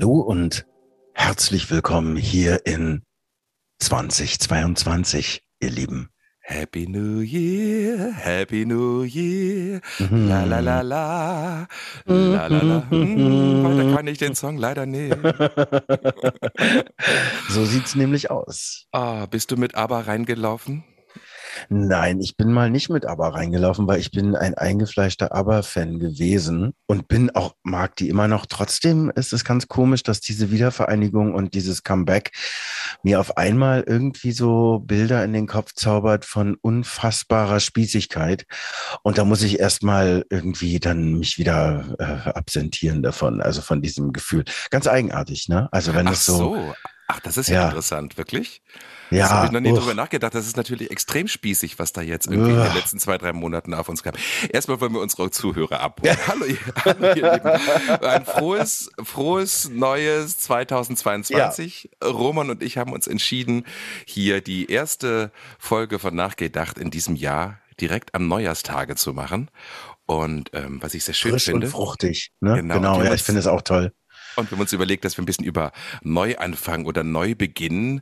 [0.00, 0.64] Hallo und
[1.12, 3.02] herzlich willkommen hier in
[3.80, 6.08] 2022, ihr Lieben.
[6.40, 10.26] Happy New Year, Happy New Year, Mhm.
[10.26, 11.68] la la la la,
[12.06, 12.86] la la la.
[12.88, 15.14] Hm, Weiter kann ich den Song leider nicht.
[17.50, 18.86] so sieht's nämlich aus.
[18.92, 20.82] Ah, bist du mit ABBA reingelaufen?
[21.68, 26.74] Nein, ich bin mal nicht mit ABBA reingelaufen, weil ich bin ein eingefleischter ABBA-Fan gewesen
[26.86, 28.46] und bin auch, mag die immer noch.
[28.46, 32.32] Trotzdem ist es ganz komisch, dass diese Wiedervereinigung und dieses Comeback
[33.02, 38.44] mir auf einmal irgendwie so Bilder in den Kopf zaubert von unfassbarer Spießigkeit.
[39.02, 44.12] Und da muss ich erstmal irgendwie dann mich wieder äh, absentieren davon, also von diesem
[44.12, 44.44] Gefühl.
[44.70, 45.68] Ganz eigenartig, ne?
[45.72, 46.74] Also wenn Ach es so, so.
[47.08, 47.64] Ach, das ist ja, Ja.
[47.68, 48.62] interessant, wirklich?
[49.10, 49.78] Ja, das habe ich noch nie uch.
[49.78, 50.34] drüber nachgedacht.
[50.34, 53.74] Das ist natürlich extrem spießig, was da jetzt irgendwie in den letzten zwei, drei Monaten
[53.74, 54.14] auf uns kam.
[54.50, 56.16] Erstmal wollen wir unsere Zuhörer abholen.
[56.26, 58.04] Hallo, ihr, hallo, ihr Lieben.
[58.04, 61.90] Ein frohes, frohes neues 2022.
[62.04, 63.64] Roman und ich haben uns entschieden,
[64.06, 69.50] hier die erste Folge von Nachgedacht in diesem Jahr direkt am Neujahrstage zu machen.
[70.06, 71.66] Und ähm, was ich sehr schön frisch finde.
[71.66, 72.32] und fruchtig.
[72.40, 72.56] Ne?
[72.56, 73.92] Genau, Genau, ja, ich finde es auch toll.
[74.36, 75.72] Und wir haben uns überlegt, dass wir ein bisschen über
[76.02, 78.00] Neuanfang oder Neubeginn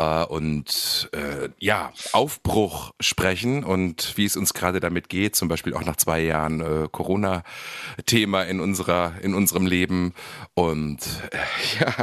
[0.00, 5.74] äh, und äh, ja, Aufbruch sprechen und wie es uns gerade damit geht, zum Beispiel
[5.74, 10.14] auch nach zwei Jahren äh, Corona-Thema in unserer, in unserem Leben.
[10.54, 10.98] Und
[11.32, 11.38] äh,
[11.80, 11.94] ja,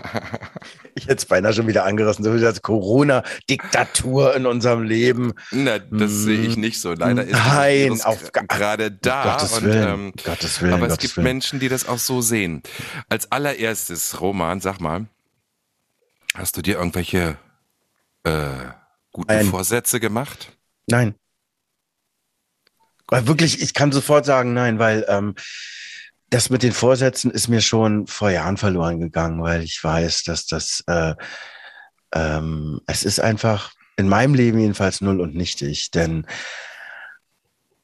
[0.95, 5.33] Ich hätte es beinahe schon wieder angerissen, so wie das Corona-Diktatur in unserem Leben.
[5.52, 6.23] na, das Mm.
[6.23, 6.94] sehe ich nicht so.
[6.94, 9.23] Leider ist Nein, auf gerade da.
[9.38, 11.23] Gottes und, Willen, ähm, Gottes Willen, aber es Gottes gibt Willen.
[11.26, 12.61] Menschen, die das auch so sehen.
[13.10, 15.08] Als allererstes, Roman, sag mal,
[16.36, 17.38] hast du dir irgendwelche
[18.27, 18.71] äh,
[19.11, 20.52] guten Ein- Vorsätze gemacht?
[20.88, 21.15] Nein.
[23.08, 25.36] Weil wirklich, ich kann sofort sagen, nein, weil ähm,
[26.30, 30.45] das mit den Vorsätzen ist mir schon vor Jahren verloren gegangen, weil ich weiß, dass
[30.45, 31.15] das, äh,
[32.14, 36.27] ähm, es ist einfach in meinem Leben jedenfalls null und nichtig, denn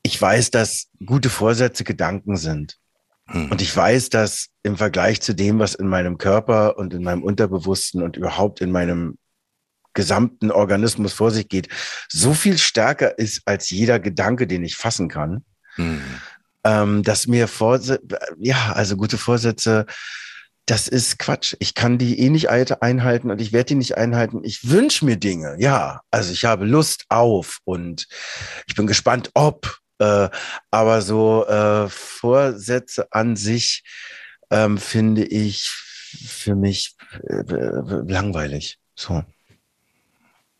[0.03, 2.77] ich weiß, dass gute Vorsätze Gedanken sind.
[3.27, 3.49] Hm.
[3.49, 7.23] Und ich weiß, dass im Vergleich zu dem, was in meinem Körper und in meinem
[7.23, 9.17] Unterbewussten und überhaupt in meinem
[9.93, 11.69] gesamten Organismus vor sich geht,
[12.09, 15.43] so viel stärker ist als jeder Gedanke, den ich fassen kann,
[15.75, 16.01] Hm.
[16.63, 18.01] ähm, dass mir Vorsätze,
[18.39, 19.85] ja, also gute Vorsätze,
[20.65, 21.55] das ist Quatsch.
[21.59, 24.41] Ich kann die eh nicht ein- einhalten und ich werde die nicht einhalten.
[24.43, 26.01] Ich wünsche mir Dinge, ja.
[26.09, 28.07] Also ich habe Lust auf und
[28.67, 29.77] ich bin gespannt, ob.
[29.99, 30.29] Äh,
[30.71, 33.83] aber so äh, Vorsätze an sich
[34.51, 36.95] ähm, finde ich für mich
[37.27, 37.43] äh,
[38.07, 38.79] langweilig.
[38.95, 39.23] So.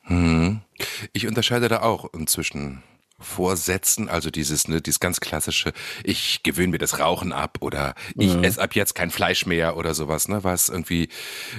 [0.04, 0.62] Hm.
[1.14, 2.84] Ich unterscheide da auch inzwischen
[3.20, 5.72] Vorsätzen, also dieses, ne, dieses ganz klassische,
[6.04, 8.44] ich gewöhne mir das Rauchen ab oder ich Mhm.
[8.44, 11.08] esse ab jetzt kein Fleisch mehr oder sowas, ne, was irgendwie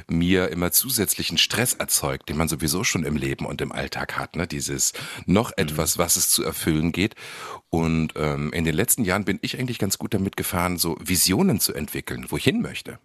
[0.06, 4.36] mir immer zusätzlichen Stress erzeugt, den man sowieso schon im Leben und im Alltag hat,
[4.36, 4.92] ne, dieses
[5.24, 5.62] noch Mhm.
[5.62, 7.14] etwas, was es zu erfüllen geht.
[7.70, 11.60] Und ähm, in den letzten Jahren bin ich eigentlich ganz gut damit gefahren, so Visionen
[11.60, 12.98] zu entwickeln, wo ich hin möchte.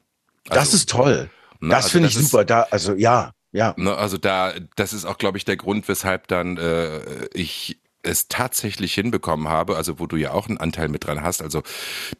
[0.45, 1.29] Das Also, ist toll.
[1.61, 2.43] ne, Das also finde ich super.
[2.43, 3.73] Da, also ja, ja.
[3.77, 8.29] Ne, also da, das ist auch, glaube ich, der Grund, weshalb dann äh, ich es
[8.29, 11.63] tatsächlich hinbekommen habe, also wo du ja auch einen Anteil mit dran hast, also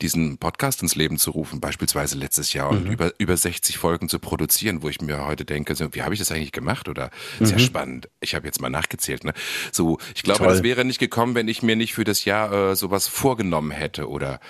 [0.01, 4.19] diesen Podcast ins Leben zu rufen, beispielsweise letztes Jahr und über, über 60 Folgen zu
[4.19, 6.89] produzieren, wo ich mir heute denke, so, wie habe ich das eigentlich gemacht?
[6.89, 8.09] Oder ist ja spannend.
[8.19, 9.23] Ich habe jetzt mal nachgezählt.
[9.23, 9.33] Ne?
[9.71, 10.47] So, ich glaube, Toll.
[10.47, 14.09] das wäre nicht gekommen, wenn ich mir nicht für das Jahr äh, sowas vorgenommen hätte.
[14.09, 14.41] Oder,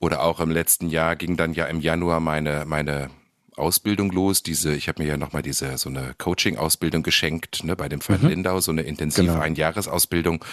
[0.00, 3.08] oder auch im letzten Jahr ging dann ja im Januar meine, meine
[3.56, 4.42] Ausbildung los.
[4.42, 8.20] Diese, ich habe mir ja nochmal diese so eine Coaching-Ausbildung geschenkt, ne, bei dem Van
[8.22, 9.40] Lindau, so eine intensive Genau.
[9.40, 10.44] Einjahresausbildung,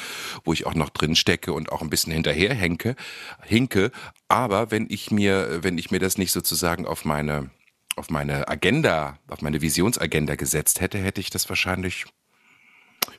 [0.44, 2.96] wo ich auch noch drin stecke und auch ein bisschen hinterher henke,
[3.44, 3.92] hinke.
[4.28, 7.50] Aber wenn ich mir, wenn ich mir das nicht sozusagen auf meine,
[7.96, 12.06] auf meine Agenda, auf meine Visionsagenda gesetzt hätte, hätte ich das wahrscheinlich,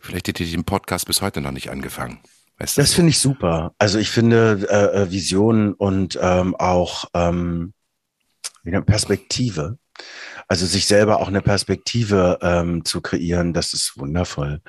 [0.00, 2.20] vielleicht hätte ich den Podcast bis heute noch nicht angefangen.
[2.58, 2.80] Weißt du?
[2.82, 3.74] Das finde ich super.
[3.78, 7.72] Also ich finde äh, äh, Visionen und ähm, auch ähm,
[8.62, 9.78] wie nennt- Perspektive.
[10.48, 14.60] Also sich selber auch eine Perspektive ähm, zu kreieren, das ist wundervoll.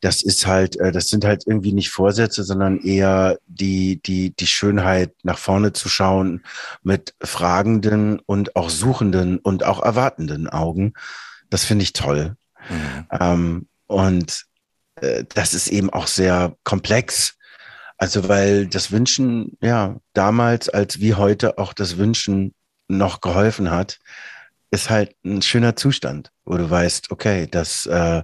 [0.00, 4.46] das ist halt, äh, das sind halt irgendwie nicht Vorsätze, sondern eher die, die, die
[4.46, 6.44] Schönheit, nach vorne zu schauen
[6.82, 10.94] mit fragenden und auch suchenden und auch erwartenden Augen.
[11.50, 12.36] Das finde ich toll.
[12.68, 13.06] Mhm.
[13.20, 14.44] Ähm, und
[14.96, 17.34] äh, das ist eben auch sehr komplex.
[17.96, 22.54] Also, weil das Wünschen, ja, damals als wie heute auch das Wünschen
[22.98, 23.98] noch geholfen hat,
[24.70, 28.22] ist halt ein schöner Zustand, wo du weißt, okay, das, äh,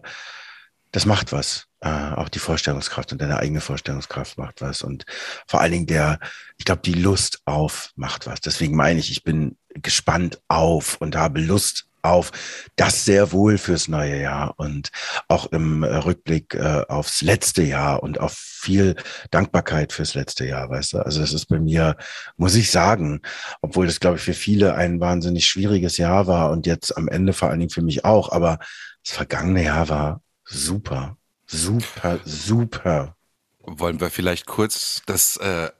[0.92, 1.66] das macht was.
[1.80, 4.82] Äh, auch die Vorstellungskraft und deine eigene Vorstellungskraft macht was.
[4.82, 5.04] Und
[5.46, 6.18] vor allen Dingen der,
[6.56, 8.40] ich glaube, die Lust auf macht was.
[8.40, 12.32] Deswegen meine ich, ich bin gespannt auf und habe Lust auf
[12.76, 14.90] das sehr wohl fürs neue Jahr und
[15.28, 18.96] auch im äh, Rückblick äh, aufs letzte Jahr und auf viel
[19.30, 20.98] Dankbarkeit fürs letzte Jahr, weißt du?
[20.98, 21.96] Also das ist bei mir,
[22.36, 23.20] muss ich sagen,
[23.60, 27.32] obwohl das, glaube ich, für viele ein wahnsinnig schwieriges Jahr war und jetzt am Ende
[27.32, 28.58] vor allen Dingen für mich auch, aber
[29.04, 31.16] das vergangene Jahr war super,
[31.46, 33.14] super, super.
[33.60, 35.70] Wollen wir vielleicht kurz das äh,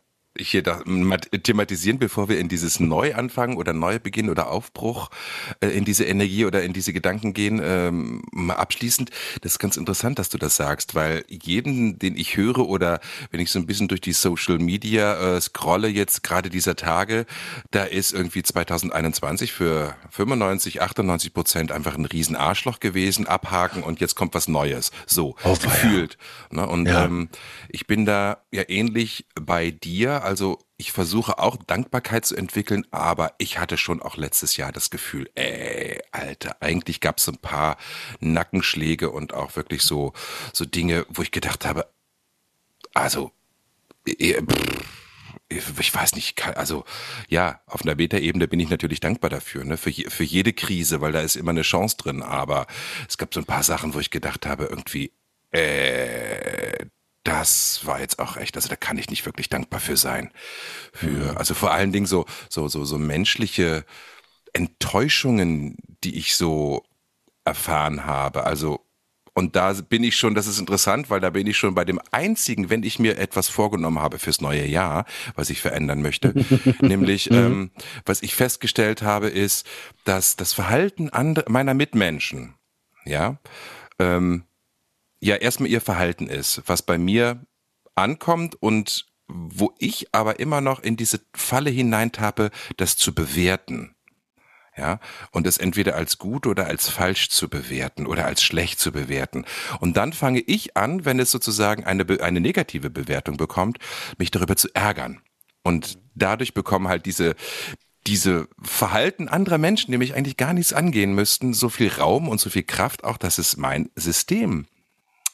[0.41, 0.83] hier da
[1.43, 5.11] thematisieren, bevor wir in dieses Neuanfang oder Neubeginn oder Aufbruch
[5.61, 9.11] äh, in diese Energie oder in diese Gedanken gehen, ähm, mal abschließend.
[9.43, 13.01] Das ist ganz interessant, dass du das sagst, weil jeden, den ich höre oder
[13.31, 17.27] wenn ich so ein bisschen durch die Social Media äh, scrolle jetzt gerade dieser Tage,
[17.71, 24.15] da ist irgendwie 2021 für 95, 98 Prozent einfach ein Riesenarschloch gewesen, abhaken und jetzt
[24.15, 24.91] kommt was Neues.
[25.07, 26.19] So, oh, gefühlt.
[26.51, 26.57] Ja.
[26.57, 26.69] Ne?
[26.69, 27.05] Und ja.
[27.05, 27.29] ähm,
[27.69, 33.33] ich bin da ja ähnlich bei dir also ich versuche auch Dankbarkeit zu entwickeln, aber
[33.39, 37.39] ich hatte schon auch letztes Jahr das Gefühl, ey, Alter, eigentlich gab es so ein
[37.39, 37.79] paar
[38.21, 40.13] Nackenschläge und auch wirklich so,
[40.53, 41.89] so Dinge, wo ich gedacht habe,
[42.93, 43.33] also,
[44.05, 46.85] ich weiß nicht, also
[47.29, 51.13] ja, auf einer Beta-Ebene bin ich natürlich dankbar dafür, ne, für, für jede Krise, weil
[51.13, 52.67] da ist immer eine Chance drin, aber
[53.09, 55.11] es gab so ein paar Sachen, wo ich gedacht habe, irgendwie,
[55.53, 56.85] äh,
[57.29, 60.31] das war jetzt auch echt, also da kann ich nicht wirklich dankbar für sein.
[60.95, 61.37] Für, mhm.
[61.37, 63.85] also vor allen Dingen so, so, so, so menschliche
[64.55, 66.87] Enttäuschungen, die ich so
[67.45, 68.45] erfahren habe.
[68.45, 68.81] Also,
[69.35, 72.01] und da bin ich schon, das ist interessant, weil da bin ich schon bei dem
[72.13, 75.05] einzigen, wenn ich mir etwas vorgenommen habe fürs neue Jahr,
[75.35, 76.33] was ich verändern möchte,
[76.81, 77.37] nämlich, mhm.
[77.37, 77.71] ähm,
[78.07, 79.67] was ich festgestellt habe, ist,
[80.05, 81.11] dass das Verhalten
[81.47, 82.55] meiner Mitmenschen,
[83.05, 83.39] ja,
[83.99, 84.45] ähm,
[85.21, 87.47] ja erstmal ihr Verhalten ist, was bei mir
[87.95, 93.95] ankommt und wo ich aber immer noch in diese Falle hineintappe, das zu bewerten.
[94.77, 95.01] Ja,
[95.33, 99.45] und es entweder als gut oder als falsch zu bewerten oder als schlecht zu bewerten.
[99.81, 103.79] Und dann fange ich an, wenn es sozusagen eine, eine negative Bewertung bekommt,
[104.19, 105.21] mich darüber zu ärgern.
[105.65, 107.35] Und dadurch bekommen halt diese,
[108.07, 112.41] diese Verhalten anderer Menschen, die mich eigentlich gar nichts angehen müssten, so viel Raum und
[112.41, 114.69] so viel Kraft, auch dass es mein System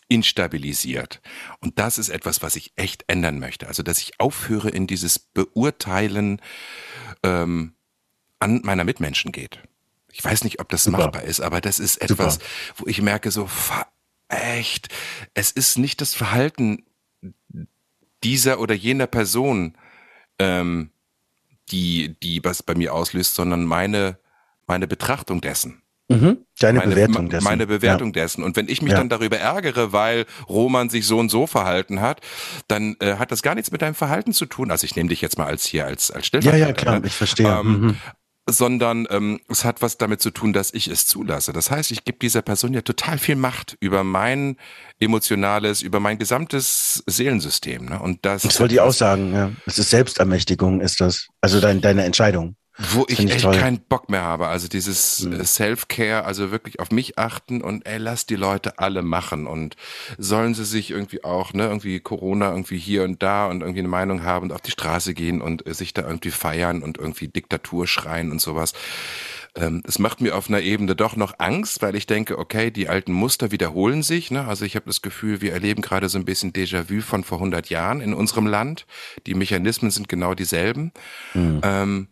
[0.09, 1.21] instabilisiert.
[1.61, 3.69] Und das ist etwas, was ich echt ändern möchte.
[3.69, 6.41] Also, dass ich aufhöre, in dieses Beurteilen
[7.23, 7.75] ähm,
[8.39, 9.61] an meiner Mitmenschen geht.
[10.13, 10.99] Ich weiß nicht, ob das Super.
[10.99, 12.47] machbar ist, aber das ist etwas, Super.
[12.77, 13.49] wo ich merke, so,
[14.29, 14.89] echt,
[15.35, 16.85] es ist nicht das Verhalten
[18.23, 19.77] dieser oder jener Person,
[20.39, 20.91] ähm,
[21.71, 24.19] die, die was bei mir auslöst, sondern meine,
[24.67, 25.83] meine Betrachtung dessen.
[26.09, 26.45] Mhm.
[26.59, 27.45] Deine meine, Bewertung dessen.
[27.45, 28.23] Meine Bewertung ja.
[28.23, 28.45] dessen.
[28.45, 28.99] Und wenn ich mich ja.
[28.99, 32.21] dann darüber ärgere, weil Roman sich so und so verhalten hat,
[32.69, 34.71] dann äh, hat das gar nichts mit deinem Verhalten zu tun.
[34.71, 36.63] Also ich nehme dich jetzt mal als hier als als Stellvertreter.
[36.63, 37.07] Ja, ja, klar, ne?
[37.07, 37.49] ich verstehe.
[37.49, 37.97] Ähm, mhm.
[38.47, 41.55] Sondern ähm, es hat was damit zu tun, dass ich es zulasse.
[41.55, 44.59] Das heißt, ich gebe dieser Person ja total viel Macht über mein
[45.01, 47.87] emotionales, über mein gesamtes Seelensystem.
[47.87, 47.99] Ne?
[47.99, 48.45] Und das.
[48.45, 49.33] Ich auch sagen.
[49.33, 51.29] Ja, es ist Selbstermächtigung, ist das.
[51.41, 52.57] Also dein, deine Entscheidung.
[52.77, 53.57] Wo ich, ich echt toll.
[53.57, 54.49] keinen Bock mehr habe.
[54.49, 55.45] Also dieses mhm.
[55.45, 59.77] Self-Care, also wirklich auf mich achten und ey, lass die Leute alle machen und
[60.19, 63.89] sollen sie sich irgendwie auch, ne, irgendwie Corona irgendwie hier und da und irgendwie eine
[63.89, 67.29] Meinung haben und auf die Straße gehen und äh, sich da irgendwie feiern und irgendwie
[67.29, 68.73] Diktatur schreien und sowas.
[69.57, 72.89] Ähm, es macht mir auf einer Ebene doch noch Angst, weil ich denke, okay, die
[72.89, 74.33] alten Muster wiederholen sich.
[74.33, 74.49] Ne?
[74.49, 77.71] Also ich habe das Gefühl, wir erleben gerade so ein bisschen Déjà-vu von vor 100
[77.71, 78.85] Jahren in unserem Land.
[79.29, 80.93] Die Mechanismen sind genau dieselben.
[81.35, 81.61] Mhm.
[81.63, 82.09] Ähm,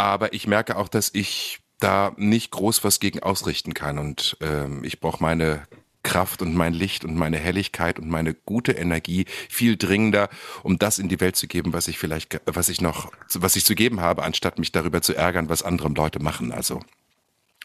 [0.00, 3.98] aber ich merke auch, dass ich da nicht groß was gegen ausrichten kann.
[3.98, 5.62] Und ähm, ich brauche meine
[6.02, 10.30] Kraft und mein Licht und meine Helligkeit und meine gute Energie viel dringender,
[10.62, 13.64] um das in die Welt zu geben, was ich vielleicht, was ich noch, was ich
[13.64, 16.52] zu geben habe, anstatt mich darüber zu ärgern, was andere Leute machen.
[16.52, 16.80] Also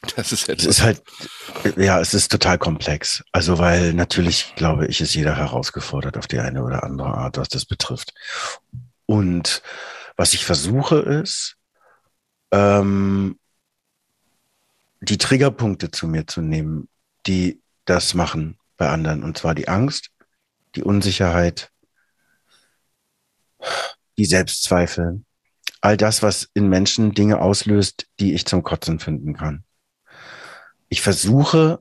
[0.18, 1.02] das ist, es ist halt,
[1.78, 3.24] ja, es ist total komplex.
[3.32, 7.48] Also, weil natürlich, glaube ich, ist jeder herausgefordert auf die eine oder andere Art, was
[7.48, 8.14] das betrifft.
[9.06, 9.62] Und
[10.18, 11.58] was ich versuche ist,
[12.56, 13.38] ähm,
[15.02, 16.88] die Triggerpunkte zu mir zu nehmen,
[17.28, 18.58] die das machen.
[18.78, 19.24] bei anderen.
[19.24, 20.10] Und zwar die Angst,
[20.76, 21.72] die Unsicherheit,
[24.18, 25.24] die Selbstzweifel,
[25.80, 29.64] all das, was in Menschen Dinge auslöst, die ich zum Kotzen finden kann.
[30.90, 31.80] Ich versuche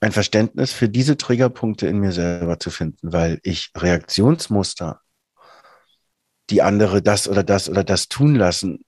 [0.00, 5.00] ein Verständnis für diese Triggerpunkte in mir selber zu finden, weil ich Reaktionsmuster,
[6.50, 8.84] die andere das oder das oder das tun lassen,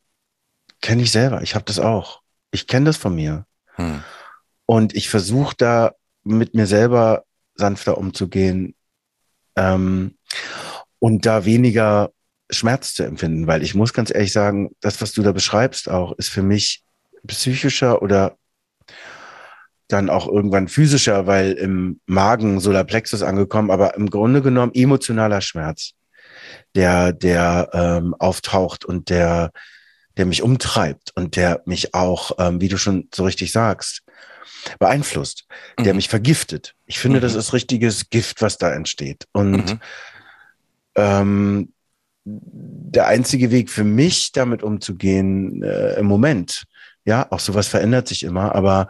[0.81, 1.43] kenne ich selber.
[1.43, 2.21] Ich habe das auch.
[2.50, 3.47] Ich kenne das von mir.
[3.76, 4.02] Hm.
[4.66, 8.75] Und ich versuche da mit mir selber sanfter umzugehen
[9.57, 10.16] ähm,
[10.99, 12.11] und da weniger
[12.50, 16.12] Schmerz zu empfinden, weil ich muss ganz ehrlich sagen, das, was du da beschreibst, auch
[16.12, 16.83] ist für mich
[17.26, 18.37] psychischer oder
[19.88, 25.93] dann auch irgendwann physischer, weil im Magen Solarplexus angekommen, aber im Grunde genommen emotionaler Schmerz,
[26.75, 29.52] der, der ähm, auftaucht und der,
[30.16, 34.02] der mich umtreibt und der mich auch, ähm, wie du schon so richtig sagst,
[34.78, 35.47] beeinflusst,
[35.78, 35.97] der mhm.
[35.97, 36.75] mich vergiftet.
[36.87, 37.23] Ich finde, mhm.
[37.23, 39.26] das ist richtiges Gift, was da entsteht.
[39.33, 39.80] Und mhm.
[40.97, 41.73] ähm,
[42.25, 46.64] der einzige Weg für mich, damit umzugehen, äh, im Moment,
[47.04, 48.88] ja, auch sowas verändert sich immer, aber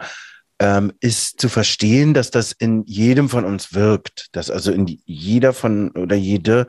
[0.59, 5.51] ähm, ist zu verstehen, dass das in jedem von uns wirkt, dass also in jeder
[5.51, 6.67] von oder jede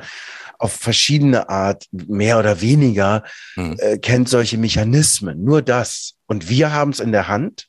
[0.58, 3.24] auf verschiedene Art, mehr oder weniger,
[3.56, 3.76] mhm.
[3.78, 5.42] äh, kennt solche Mechanismen.
[5.42, 6.14] Nur das.
[6.26, 7.68] Und wir haben es in der Hand,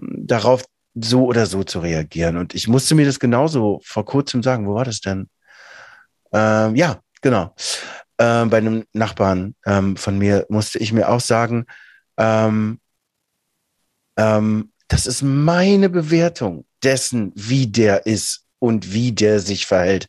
[0.00, 0.64] darauf
[0.94, 2.36] so oder so zu reagieren.
[2.36, 4.66] Und ich musste mir das genauso vor kurzem sagen.
[4.66, 5.28] Wo war das denn?
[6.32, 7.54] Ähm, ja, genau.
[8.18, 11.66] Ähm, bei einem Nachbarn ähm, von mir musste ich mir auch sagen,
[12.16, 12.80] ähm,
[14.16, 20.08] ähm, das ist meine Bewertung dessen, wie der ist und wie der sich verhält.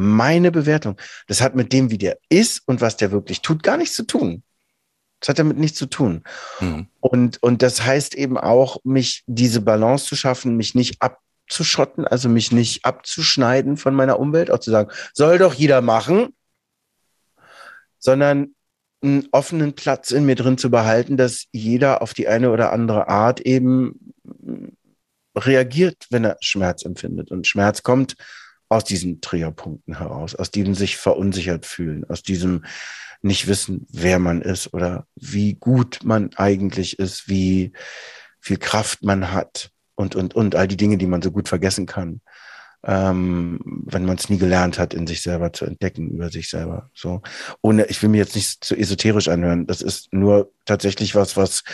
[0.00, 0.96] Meine Bewertung.
[1.26, 4.04] Das hat mit dem, wie der ist und was der wirklich tut, gar nichts zu
[4.04, 4.44] tun.
[5.18, 6.22] Das hat damit nichts zu tun.
[6.60, 6.86] Mhm.
[7.00, 12.28] Und, und das heißt eben auch, mich diese Balance zu schaffen, mich nicht abzuschotten, also
[12.28, 16.28] mich nicht abzuschneiden von meiner Umwelt, auch zu sagen, soll doch jeder machen,
[17.98, 18.54] sondern
[19.02, 23.08] einen offenen Platz in mir drin zu behalten, dass jeder auf die eine oder andere
[23.08, 24.14] Art eben
[25.36, 27.32] reagiert, wenn er Schmerz empfindet.
[27.32, 28.14] Und Schmerz kommt
[28.68, 32.64] aus diesen Triggerpunkten heraus, aus diesem sich verunsichert fühlen, aus diesem
[33.22, 37.72] nicht wissen, wer man ist oder wie gut man eigentlich ist, wie
[38.40, 41.86] viel Kraft man hat und, und, und all die Dinge, die man so gut vergessen
[41.86, 42.20] kann,
[42.84, 46.90] ähm, wenn man es nie gelernt hat, in sich selber zu entdecken, über sich selber.
[46.94, 47.22] So,
[47.60, 49.66] ohne, ich will mir jetzt nicht zu esoterisch anhören.
[49.66, 51.64] Das ist nur tatsächlich was, was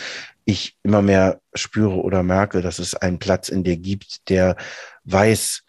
[0.45, 4.55] ich immer mehr spüre oder merke, dass es einen Platz in dir gibt, der
[5.03, 5.63] weiß,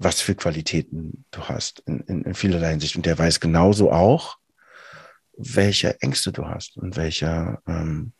[0.00, 2.96] was für Qualitäten du hast in, in, in vielerlei Hinsicht.
[2.96, 4.38] Und der weiß genauso auch,
[5.36, 8.12] welche Ängste du hast und welche ähm,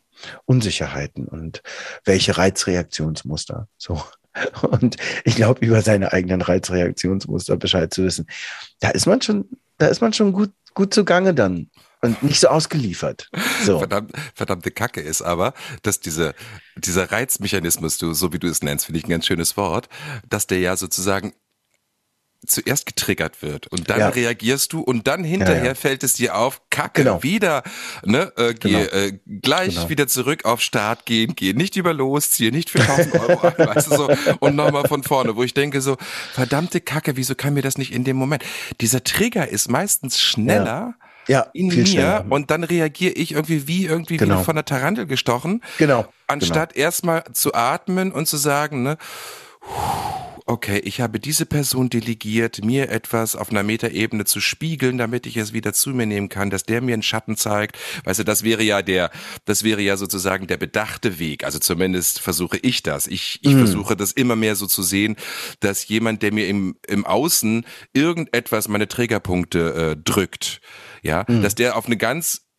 [0.45, 1.63] Unsicherheiten und
[2.05, 3.67] welche Reizreaktionsmuster.
[3.79, 4.03] So.
[4.63, 8.29] Und ich glaube, über seine eigenen Reizreaktionsmuster Bescheid zu wissen,
[8.79, 11.69] da ist man schon, da ist man schon gut, gut zugange dann
[12.01, 13.29] und nicht so ausgeliefert.
[13.65, 13.79] So.
[13.79, 16.35] Verdammt, verdammte Kacke ist aber, dass diese,
[16.77, 19.89] dieser Reizmechanismus, du, so wie du es nennst, finde ich ein ganz schönes Wort,
[20.29, 21.35] dass der ja sozusagen
[22.47, 24.09] zuerst getriggert wird und dann ja.
[24.09, 25.75] reagierst du und dann hinterher ja, ja.
[25.75, 27.23] fällt es dir auf, kacke, genau.
[27.23, 27.63] wieder,
[28.05, 28.91] ne, äh, geh genau.
[28.93, 29.89] äh, gleich genau.
[29.91, 33.55] wieder zurück auf Start gehen, geh nicht über los, ziehe nicht für 1000 Euro an,
[33.59, 35.97] weißt du so, und nochmal von vorne, wo ich denke so,
[36.33, 38.43] verdammte Kacke, wieso kann mir das nicht in dem Moment?
[38.81, 40.95] Dieser Trigger ist meistens schneller,
[41.29, 42.25] ja, in mir schneller.
[42.31, 44.41] und dann reagiere ich irgendwie wie irgendwie genau.
[44.41, 45.63] wie von der Tarantel gestochen.
[45.79, 46.07] Genau.
[46.27, 46.87] Anstatt genau.
[46.87, 48.97] erstmal zu atmen und zu sagen, ne,
[50.51, 55.37] okay, ich habe diese Person delegiert, mir etwas auf einer Metaebene zu spiegeln, damit ich
[55.37, 57.79] es wieder zu mir nehmen kann, dass der mir einen Schatten zeigt.
[58.05, 59.11] Weißt du, das wäre ja der,
[59.45, 61.45] das wäre ja sozusagen der bedachte Weg.
[61.45, 63.07] Also zumindest versuche ich das.
[63.07, 63.59] Ich, ich mm.
[63.59, 65.17] versuche das immer mehr so zu sehen,
[65.61, 70.61] dass jemand, der mir im, im Außen irgendetwas meine Trägerpunkte äh, drückt,
[71.03, 71.43] ja, mm.
[71.43, 72.50] dass der auf eine ganz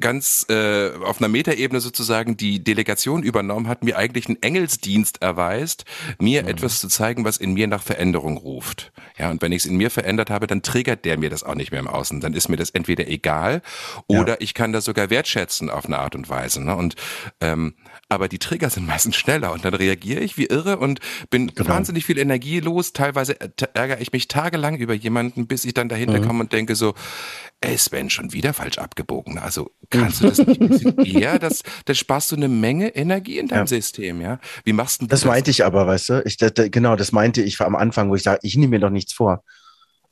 [0.00, 5.84] ganz äh, auf einer Metaebene sozusagen die Delegation übernommen hat, mir eigentlich einen Engelsdienst erweist,
[6.20, 6.48] mir mhm.
[6.48, 8.92] etwas zu zeigen, was in mir nach Veränderung ruft.
[9.18, 11.54] Ja, und wenn ich es in mir verändert habe, dann triggert der mir das auch
[11.54, 12.20] nicht mehr im Außen.
[12.20, 13.62] Dann ist mir das entweder egal
[14.06, 14.40] oder ja.
[14.40, 16.62] ich kann das sogar wertschätzen auf eine Art und Weise.
[16.62, 16.76] Ne?
[16.76, 16.96] Und
[17.40, 17.74] ähm,
[18.08, 21.00] aber die Trigger sind meistens schneller und dann reagiere ich wie irre und
[21.30, 21.70] bin genau.
[21.70, 22.92] wahnsinnig viel Energie los.
[22.92, 26.26] Teilweise äh, ärgere ich mich tagelang über jemanden, bis ich dann dahinter mhm.
[26.26, 26.94] komme und denke so,
[27.66, 29.38] ey Sven, schon wieder falsch abgebogen.
[29.38, 31.38] Also kannst du das nicht ein bisschen eher?
[31.38, 33.66] Das, das sparst du eine Menge Energie in deinem ja.
[33.66, 34.38] System, ja?
[34.64, 35.20] Wie machst du das?
[35.20, 36.22] Das meinte ich aber, weißt du?
[36.24, 38.90] Ich, das, genau, das meinte ich am Anfang, wo ich sage, ich nehme mir doch
[38.90, 39.42] nichts vor.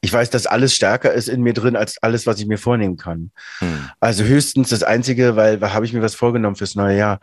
[0.01, 2.99] Ich weiß, dass alles stärker ist in mir drin als alles, was ich mir vornehmen
[2.99, 3.31] kann.
[3.61, 3.89] Hm.
[4.01, 7.21] Also höchstens das Einzige, weil da habe ich mir was vorgenommen fürs neue Jahr.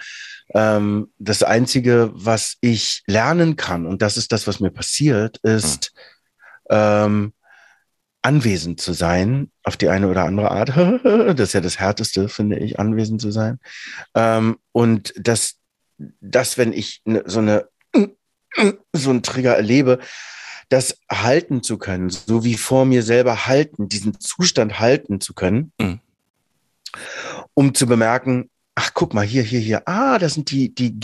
[0.56, 5.92] Ähm, das Einzige, was ich lernen kann, und das ist das, was mir passiert, ist
[6.70, 6.78] hm.
[6.78, 7.34] ähm,
[8.22, 10.70] anwesend zu sein, auf die eine oder andere Art.
[11.04, 13.60] das ist ja das Härteste, finde ich, anwesend zu sein.
[14.16, 15.58] Ähm, und dass,
[16.20, 17.68] dass, wenn ich ne, so eine
[18.94, 20.00] so einen Trigger erlebe,
[20.70, 25.74] das halten zu können, so wie vor mir selber halten, diesen Zustand halten zu können,
[25.80, 26.00] mhm.
[27.54, 30.98] um zu bemerken, ach, guck mal, hier, hier, hier, ah, das sind die, die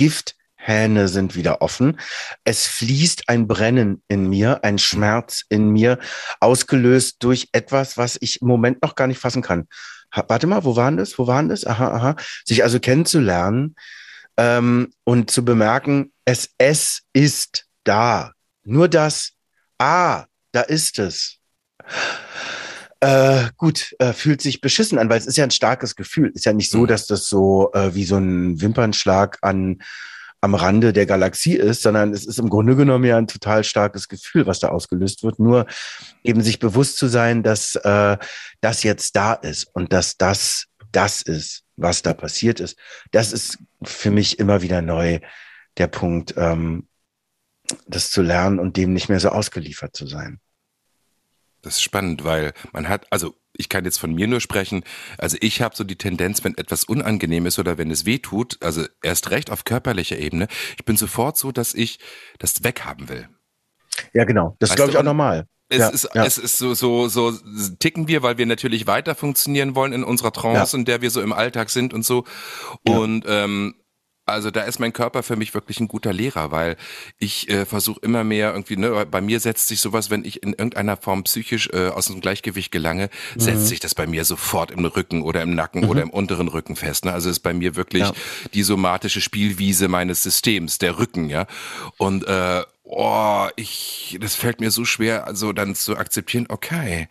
[0.68, 1.98] Gifthähne sind wieder offen.
[2.44, 5.98] Es fließt ein Brennen in mir, ein Schmerz in mir,
[6.42, 9.68] ausgelöst durch etwas, was ich im Moment noch gar nicht fassen kann.
[10.14, 11.18] Warte mal, wo waren das?
[11.18, 11.66] Wo waren das?
[11.66, 12.16] Aha, aha.
[12.46, 13.76] Sich also kennenzulernen
[14.36, 18.34] ähm, und zu bemerken, es, es ist da.
[18.64, 19.32] Nur das
[19.80, 21.38] ah, da ist es.
[23.00, 26.32] Äh, gut, äh, fühlt sich beschissen an, weil es ist ja ein starkes Gefühl.
[26.34, 26.88] Ist ja nicht so, mhm.
[26.88, 29.80] dass das so äh, wie so ein Wimpernschlag an
[30.42, 34.08] am Rande der Galaxie ist, sondern es ist im Grunde genommen ja ein total starkes
[34.08, 35.40] Gefühl, was da ausgelöst wird.
[35.40, 35.66] Nur
[36.24, 38.18] eben sich bewusst zu sein, dass äh,
[38.62, 42.78] das jetzt da ist und dass das das ist, was da passiert ist.
[43.12, 45.20] Das ist für mich immer wieder neu
[45.78, 46.88] der Punkt, ähm,
[47.86, 50.40] das zu lernen und dem nicht mehr so ausgeliefert zu sein.
[51.62, 54.84] Das ist spannend, weil man hat, also ich kann jetzt von mir nur sprechen,
[55.18, 58.58] also ich habe so die Tendenz, wenn etwas unangenehm ist oder wenn es weh tut,
[58.62, 60.48] also erst recht auf körperlicher Ebene,
[60.78, 62.00] ich bin sofort so, dass ich
[62.40, 63.28] das weghaben will.
[64.14, 64.56] Ja, genau.
[64.60, 65.48] Das ist, glaube ich, auch normal.
[65.70, 66.26] Es, ja, ist, ja.
[66.26, 67.34] es ist so, so, so
[67.80, 70.80] ticken wir, weil wir natürlich weiter funktionieren wollen in unserer Trance, ja.
[70.80, 72.24] in der wir so im Alltag sind und so.
[72.88, 73.76] Und ähm,
[74.28, 76.76] also da ist mein Körper für mich wirklich ein guter Lehrer, weil
[77.18, 80.50] ich äh, versuche immer mehr irgendwie, ne, bei mir setzt sich sowas, wenn ich in
[80.50, 83.40] irgendeiner Form psychisch äh, aus dem Gleichgewicht gelange, mhm.
[83.40, 85.90] setzt sich das bei mir sofort im Rücken oder im Nacken mhm.
[85.90, 87.06] oder im unteren Rücken fest.
[87.06, 87.14] Ne?
[87.14, 88.14] Also ist bei mir wirklich ja.
[88.54, 91.48] die somatische Spielwiese meines Systems, der Rücken, ja.
[91.98, 97.08] Und äh, oh, ich, das fällt mir so schwer, also dann zu akzeptieren, okay,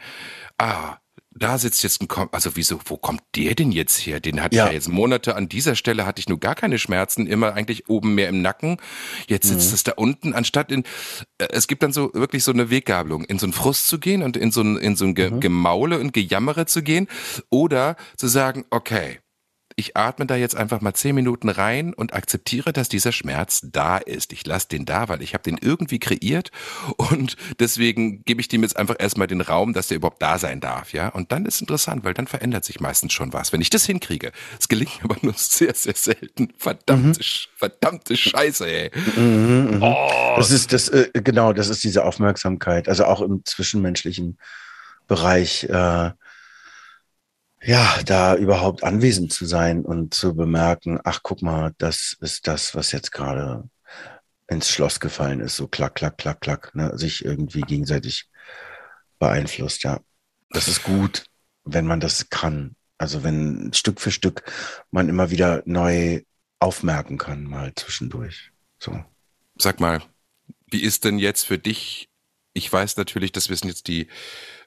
[0.59, 0.97] ah,
[1.39, 4.21] da sitzt jetzt ein, Kom also wieso, wo kommt der denn jetzt her?
[4.21, 4.65] Den hatte ja.
[4.65, 7.89] ich ja jetzt Monate an dieser Stelle hatte ich nur gar keine Schmerzen, immer eigentlich
[7.89, 8.79] oben mehr im Nacken.
[9.29, 9.75] Jetzt sitzt mhm.
[9.75, 10.85] es da unten, anstatt in,
[11.39, 14.23] äh, es gibt dann so wirklich so eine Weggabelung, in so einen Frust zu gehen
[14.23, 15.41] und in so ein, in so ein mhm.
[15.41, 17.09] Gemaule und Gejammere zu gehen
[17.51, 19.19] oder zu sagen, okay,
[19.79, 23.99] ich atme da jetzt einfach mal zehn Minuten rein und akzeptiere, dass dieser Schmerz da
[23.99, 24.33] ist.
[24.33, 26.51] Ich lasse den da, weil ich habe den irgendwie kreiert
[26.97, 30.61] und deswegen gebe ich dem jetzt einfach erstmal den Raum, dass der überhaupt da sein
[30.61, 31.09] darf, ja.
[31.09, 33.53] Und dann ist interessant, weil dann verändert sich meistens schon was.
[33.53, 36.55] Wenn ich das hinkriege, es gelingt aber nur sehr, sehr selten.
[36.57, 37.25] Verdammte, mhm.
[37.57, 38.91] verdammte Scheiße, ey.
[39.15, 39.83] Mhm, mhm.
[39.83, 40.35] Oh.
[40.39, 42.89] Das ist das, äh, genau, das ist diese Aufmerksamkeit.
[42.89, 44.39] Also auch im zwischenmenschlichen
[45.07, 45.65] Bereich.
[45.65, 46.13] Äh,
[47.67, 52.77] ja, da überhaupt anwesend zu sein und zu bemerken, ach, guck mal, das ist das,
[52.77, 53.69] was jetzt gerade
[54.47, 56.97] ins Schloss gefallen ist, so klack, klack, klack, klack, ne?
[56.97, 58.29] sich irgendwie gegenseitig
[59.19, 60.01] beeinflusst, ja.
[60.51, 61.25] Das ist gut,
[61.65, 62.77] wenn man das kann.
[62.99, 64.45] Also wenn Stück für Stück
[64.93, 66.23] man immer wieder neu
[66.61, 68.53] aufmerken kann, mal zwischendurch.
[68.79, 69.05] So.
[69.59, 70.03] Sag mal,
[70.71, 72.09] wie ist denn jetzt für dich?
[72.53, 74.07] Ich weiß natürlich, das wissen jetzt die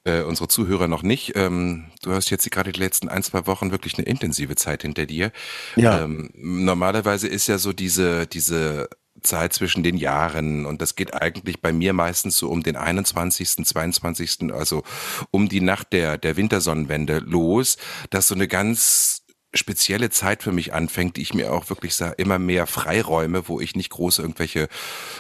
[0.04, 1.34] äh, unsere Zuhörer noch nicht.
[1.36, 5.06] Ähm, du hast jetzt gerade die letzten ein, zwei Wochen wirklich eine intensive Zeit hinter
[5.06, 5.32] dir.
[5.76, 6.04] Ja.
[6.04, 8.90] Ähm, normalerweise ist ja so diese, diese
[9.22, 13.66] Zeit zwischen den Jahren und das geht eigentlich bei mir meistens so um den 21.,
[13.66, 14.84] 22., also
[15.32, 17.78] um die Nacht der, der Wintersonnenwende los,
[18.10, 22.12] dass so eine ganz spezielle Zeit für mich anfängt, die ich mir auch wirklich sah,
[22.12, 24.68] immer mehr Freiräume, wo ich nicht groß irgendwelche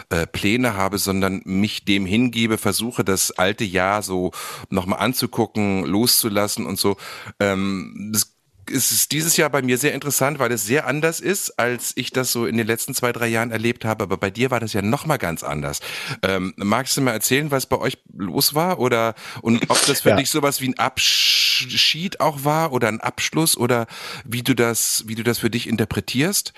[0.10, 4.32] äh, Pläne habe, sondern mich dem hingebe, versuche das alte Jahr so
[4.70, 6.98] nochmal anzugucken, loszulassen und so.
[7.39, 8.38] Ähm, das
[8.70, 12.12] ist es dieses Jahr bei mir sehr interessant, weil es sehr anders ist, als ich
[12.12, 14.04] das so in den letzten zwei, drei Jahren erlebt habe.
[14.04, 15.80] Aber bei dir war das ja noch mal ganz anders.
[16.24, 18.80] Ähm, magst du mal erzählen, was bei euch los war?
[18.80, 20.16] Oder und ob das für ja.
[20.16, 23.88] dich sowas wie ein Abschied auch war oder ein Abschluss oder
[24.24, 26.54] wie du das, wie du das für dich interpretierst?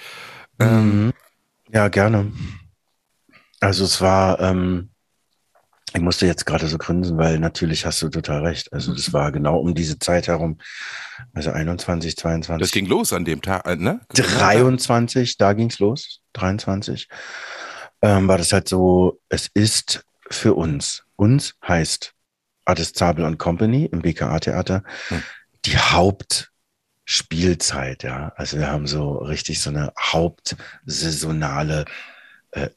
[0.59, 1.13] Ähm, mhm.
[1.71, 2.31] ja, gerne.
[3.59, 4.90] Also es war, ähm,
[5.93, 8.71] ich musste jetzt gerade so grinsen, weil natürlich hast du total recht.
[8.71, 10.57] Also das war genau um diese Zeit herum,
[11.33, 12.61] also 21, 22.
[12.61, 13.99] Das ging los an dem Tag, äh, ne?
[14.13, 17.09] 23, da ging's los, 23.
[18.01, 22.13] Ähm, war das halt so, es ist für uns, uns heißt
[22.65, 25.21] Artist Zabel und Company im BKA-Theater, hm.
[25.65, 28.31] die Hauptspielzeit, ja.
[28.35, 31.85] Also wir haben so richtig so eine hauptsaisonale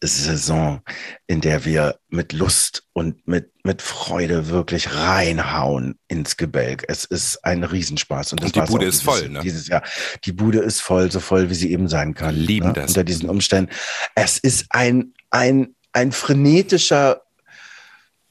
[0.00, 0.82] Saison,
[1.26, 6.84] in der wir mit Lust und mit, mit Freude wirklich reinhauen ins Gebälk.
[6.86, 8.32] Es ist ein Riesenspaß.
[8.32, 9.40] Und, und die Bude ist dieses, voll, ne?
[9.40, 9.82] Dieses Jahr.
[10.24, 12.36] Die Bude ist voll, so voll, wie sie eben sein kann.
[12.36, 12.72] Lieben ne?
[12.74, 12.90] das.
[12.90, 13.72] Unter diesen Umständen.
[14.14, 17.23] Es ist ein, ein, ein frenetischer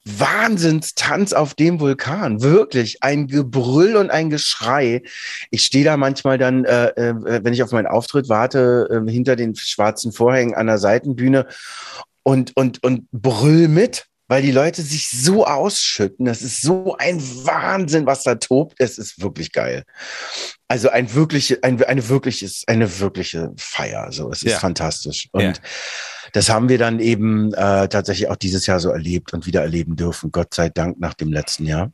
[0.06, 2.42] Wahnsinnstanz auf dem Vulkan.
[2.42, 5.04] Wirklich ein Gebrüll und ein Geschrei.
[5.50, 7.14] Ich stehe da manchmal dann, äh, äh,
[7.44, 11.48] wenn ich auf meinen Auftritt warte, äh, hinter den schwarzen Vorhängen an der Seitenbühne
[12.24, 16.26] und, und, und brüll mit, weil die Leute sich so ausschütten.
[16.26, 18.76] Das ist so ein Wahnsinn, was da tobt.
[18.80, 19.84] Es ist wirklich geil.
[20.68, 24.12] Also ein wirkliche, ein, eine wirkliches, eine wirkliche Feier.
[24.12, 24.60] So, es ist Ja.
[24.60, 25.28] fantastisch.
[25.32, 25.54] Und Ja.
[26.34, 29.96] Das haben wir dann eben äh, tatsächlich auch dieses Jahr so erlebt und wieder erleben
[29.96, 30.32] dürfen.
[30.32, 31.92] Gott sei Dank nach dem letzten Jahr.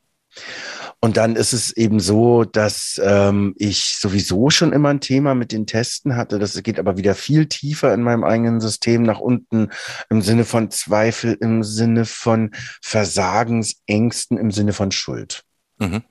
[1.01, 5.51] Und dann ist es eben so, dass ähm, ich sowieso schon immer ein Thema mit
[5.51, 6.39] den Testen hatte.
[6.39, 9.69] Das geht aber wieder viel tiefer in meinem eigenen System nach unten
[10.09, 15.43] im Sinne von Zweifel, im Sinne von Versagensängsten, im Sinne von Schuld.
[15.79, 16.03] Mhm.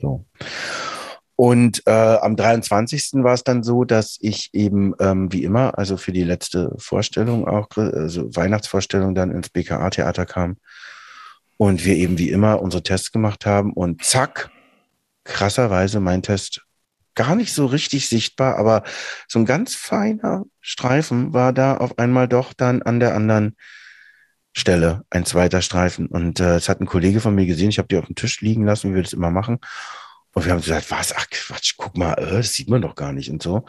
[0.00, 0.24] So.
[1.40, 3.24] Und äh, am 23.
[3.24, 7.48] war es dann so, dass ich eben ähm, wie immer, also für die letzte Vorstellung
[7.48, 10.58] auch, also Weihnachtsvorstellung dann ins BKA-Theater kam
[11.56, 14.50] und wir eben wie immer unsere Tests gemacht haben und zack,
[15.24, 16.60] krasserweise mein Test
[17.14, 18.82] gar nicht so richtig sichtbar, aber
[19.26, 23.56] so ein ganz feiner Streifen war da auf einmal doch dann an der anderen
[24.52, 26.06] Stelle, ein zweiter Streifen.
[26.06, 28.42] Und äh, es hat ein Kollege von mir gesehen, ich habe die auf dem Tisch
[28.42, 29.58] liegen lassen, wie wir das immer machen.
[30.32, 33.12] Und wir haben gesagt, was, ach Quatsch, guck mal, äh, das sieht man doch gar
[33.12, 33.64] nicht und so.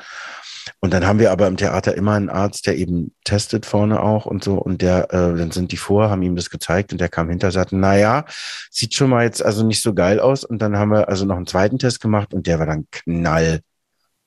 [0.80, 4.26] Und dann haben wir aber im Theater immer einen Arzt, der eben testet vorne auch
[4.26, 4.56] und so.
[4.56, 7.52] Und der, äh, dann sind die vor, haben ihm das gezeigt und der kam hinter,
[7.52, 8.26] sagte, na ja,
[8.70, 10.44] sieht schon mal jetzt also nicht so geil aus.
[10.44, 13.62] Und dann haben wir also noch einen zweiten Test gemacht und der war dann knall,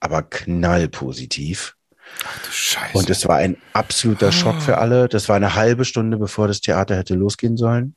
[0.01, 1.77] aber knall positiv.
[2.25, 2.99] Ach du Scheiße.
[2.99, 5.09] Und es war ein absoluter Schock für alle.
[5.09, 7.97] Das war eine halbe Stunde, bevor das Theater hätte losgehen sollen.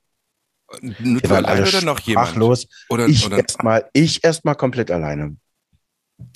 [0.82, 2.27] Nur du waren allein alle oder noch jemand?
[2.30, 2.67] sprachlos.
[2.89, 5.38] Oder, Ich erstmal, ich erstmal komplett alleine.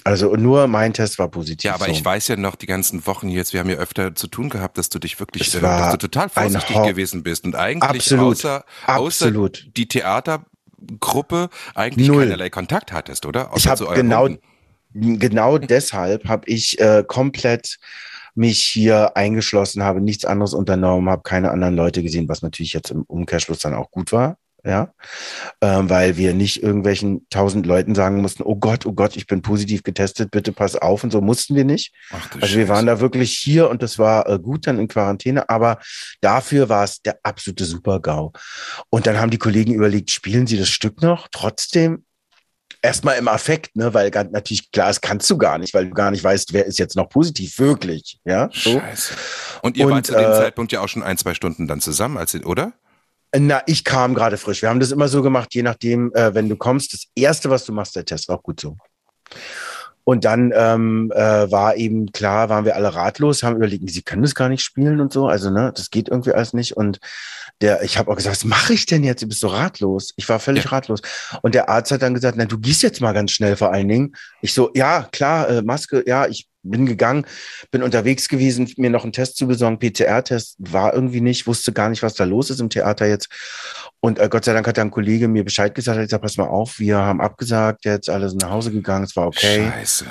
[0.03, 1.63] Also nur mein Test war positiv.
[1.67, 1.91] ja, aber so.
[1.91, 4.77] ich weiß ja noch die ganzen Wochen jetzt, wir haben ja öfter zu tun gehabt,
[4.77, 8.33] dass du dich wirklich, äh, dass du total vorsichtig gewesen bist und eigentlich Absolut.
[8.37, 9.67] außer, außer Absolut.
[9.75, 12.23] die Theatergruppe eigentlich Null.
[12.25, 13.51] keinerlei Kontakt hattest, oder?
[13.53, 15.19] Außer Ich habe genau, Hunden.
[15.19, 17.79] genau deshalb habe ich äh, komplett
[18.35, 22.91] mich hier eingeschlossen, habe nichts anderes unternommen, habe keine anderen Leute gesehen, was natürlich jetzt
[22.91, 24.37] im Umkehrschluss dann auch gut war.
[24.63, 24.93] Ja,
[25.61, 29.41] ähm, weil wir nicht irgendwelchen tausend Leuten sagen mussten, oh Gott, oh Gott, ich bin
[29.41, 31.95] positiv getestet, bitte pass auf und so mussten wir nicht.
[32.11, 35.49] Ach Also wir waren da wirklich hier und das war äh, gut dann in Quarantäne,
[35.49, 35.79] aber
[36.21, 38.33] dafür war es der absolute Super-GAU.
[38.91, 41.27] Und dann haben die Kollegen überlegt, spielen sie das Stück noch?
[41.31, 42.05] Trotzdem
[42.81, 46.11] erstmal im Affekt, ne, weil natürlich klar, das kannst du gar nicht, weil du gar
[46.11, 48.79] nicht weißt, wer ist jetzt noch positiv, wirklich, ja, so.
[48.79, 49.13] Scheiße.
[49.61, 51.81] Und ihr Und, wart zu dem äh, Zeitpunkt ja auch schon ein, zwei Stunden dann
[51.81, 52.73] zusammen, als oder?
[53.33, 54.61] Na, ich kam gerade frisch.
[54.61, 57.65] Wir haben das immer so gemacht, je nachdem, äh, wenn du kommst, das erste, was
[57.65, 58.77] du machst, der Test, auch gut so.
[60.03, 64.23] Und dann ähm, äh, war eben klar, waren wir alle ratlos, haben überlegt, sie können
[64.23, 65.27] das gar nicht spielen und so.
[65.27, 66.75] Also, ne, das geht irgendwie alles nicht.
[66.75, 66.99] Und
[67.61, 69.21] der, ich habe auch gesagt, was mache ich denn jetzt?
[69.21, 70.13] Du bist so ratlos.
[70.15, 70.71] Ich war völlig Ja.
[70.71, 71.01] ratlos.
[71.43, 73.87] Und der Arzt hat dann gesagt, na, du gehst jetzt mal ganz schnell vor allen
[73.87, 74.15] Dingen.
[74.41, 77.25] Ich so, ja, klar, äh, Maske, ja, ich bin gegangen,
[77.71, 81.89] bin unterwegs gewesen, mir noch einen Test zu besorgen, PCR-Test war irgendwie nicht, wusste gar
[81.89, 83.29] nicht, was da los ist im Theater jetzt.
[83.99, 86.37] Und äh, Gott sei Dank hat dann ein Kollege mir Bescheid gesagt, hat gesagt, pass
[86.37, 89.71] mal auf, wir haben abgesagt, jetzt alle sind nach Hause gegangen, es war okay.
[89.71, 90.05] Scheiße.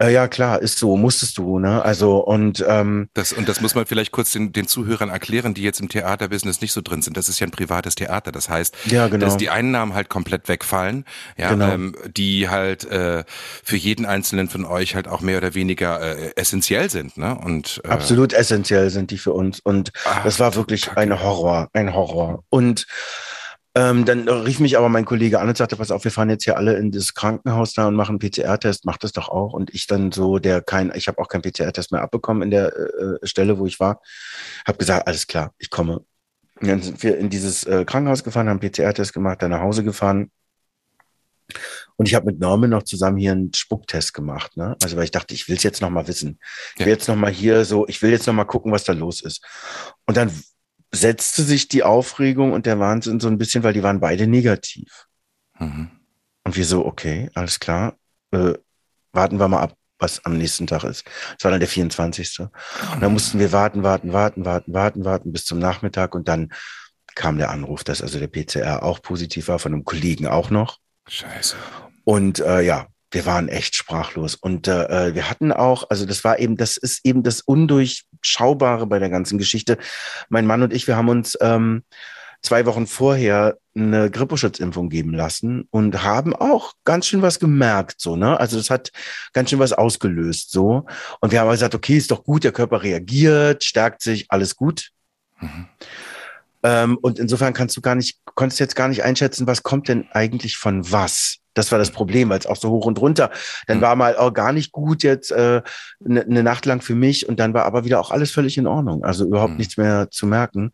[0.00, 1.82] Äh, ja, klar, ist so, musstest du, ne?
[1.82, 5.62] Also, und ähm, Das, und das muss man vielleicht kurz den, den Zuhörern erklären, die
[5.62, 7.16] jetzt im Theaterbusiness nicht so drin sind.
[7.16, 8.32] Das ist ja ein privates Theater.
[8.32, 9.24] Das heißt, Ja, genau.
[9.24, 11.04] dass die Einnahmen halt komplett wegfallen,
[11.36, 11.68] ja, Genau.
[11.72, 13.24] ähm, die halt äh,
[13.64, 17.16] für jeden einzelnen von euch halt auch mehr oder weniger äh, essentiell sind.
[17.16, 17.36] Ne?
[17.36, 19.60] Und äh, absolut essentiell sind die für uns.
[19.60, 22.44] Und ah, das war wirklich ein Horror, ein Horror.
[22.50, 22.86] Und
[23.78, 26.42] ähm, dann rief mich aber mein Kollege an und sagte, pass auf, wir fahren jetzt
[26.42, 29.52] hier alle in das Krankenhaus da und machen einen PCR-Test, mach das doch auch.
[29.52, 32.76] Und ich dann so, der kein, ich habe auch keinen PCR-Test mehr abbekommen in der
[32.76, 34.00] äh, Stelle, wo ich war,
[34.66, 36.00] habe gesagt, alles klar, ich komme.
[36.60, 39.84] Und dann sind wir in dieses äh, Krankenhaus gefahren, haben PCR-Test gemacht, dann nach Hause
[39.84, 40.32] gefahren.
[41.96, 44.76] Und ich habe mit Norman noch zusammen hier einen Spucktest gemacht, ne?
[44.82, 46.40] Also weil ich dachte, ich will es jetzt noch mal wissen.
[46.74, 46.86] Ich Ja.
[46.86, 49.22] will jetzt noch mal hier so, ich will jetzt noch mal gucken, was da los
[49.22, 49.44] ist.
[50.04, 50.32] Und dann
[50.92, 55.06] setzte sich die Aufregung und der Wahnsinn so ein bisschen, weil die waren beide negativ.
[55.58, 55.90] Mhm.
[56.44, 57.94] Und wir so, okay, alles klar,
[58.30, 58.54] äh,
[59.12, 61.04] warten wir mal ab, was am nächsten Tag ist.
[61.36, 62.40] Das war dann der 24.
[62.40, 62.50] Und
[63.00, 66.50] dann mussten wir warten, warten, warten, warten, warten, warten bis zum Nachmittag und dann
[67.14, 70.78] kam der Anruf, dass also der PCR auch positiv war, von einem Kollegen auch noch.
[71.08, 71.56] Scheiße.
[72.04, 74.34] Und äh, ja, wir waren echt sprachlos.
[74.34, 78.98] Und äh, wir hatten auch, also das war eben, das ist eben das Undurchschaubare bei
[78.98, 79.78] der ganzen Geschichte.
[80.28, 81.84] Mein Mann und ich, wir haben uns ähm,
[82.42, 88.16] zwei Wochen vorher eine Grippeschutzimpfung geben lassen und haben auch ganz schön was gemerkt, so,
[88.16, 88.38] ne?
[88.38, 88.90] Also das hat
[89.32, 90.86] ganz schön was ausgelöst, so.
[91.20, 94.90] Und wir haben gesagt, okay, ist doch gut, der Körper reagiert, stärkt sich, alles gut.
[95.40, 95.68] Mhm.
[96.62, 100.08] Ähm, und insofern kannst du gar nicht, konntest jetzt gar nicht einschätzen, was kommt denn
[100.10, 101.38] eigentlich von was.
[101.58, 103.30] Das war das Problem, weil es auch so hoch und runter.
[103.66, 103.82] Dann mhm.
[103.82, 105.62] war mal auch gar nicht gut jetzt eine äh,
[106.00, 108.66] ne, ne Nacht lang für mich und dann war aber wieder auch alles völlig in
[108.66, 109.04] Ordnung.
[109.04, 109.58] Also überhaupt mhm.
[109.58, 110.72] nichts mehr zu merken.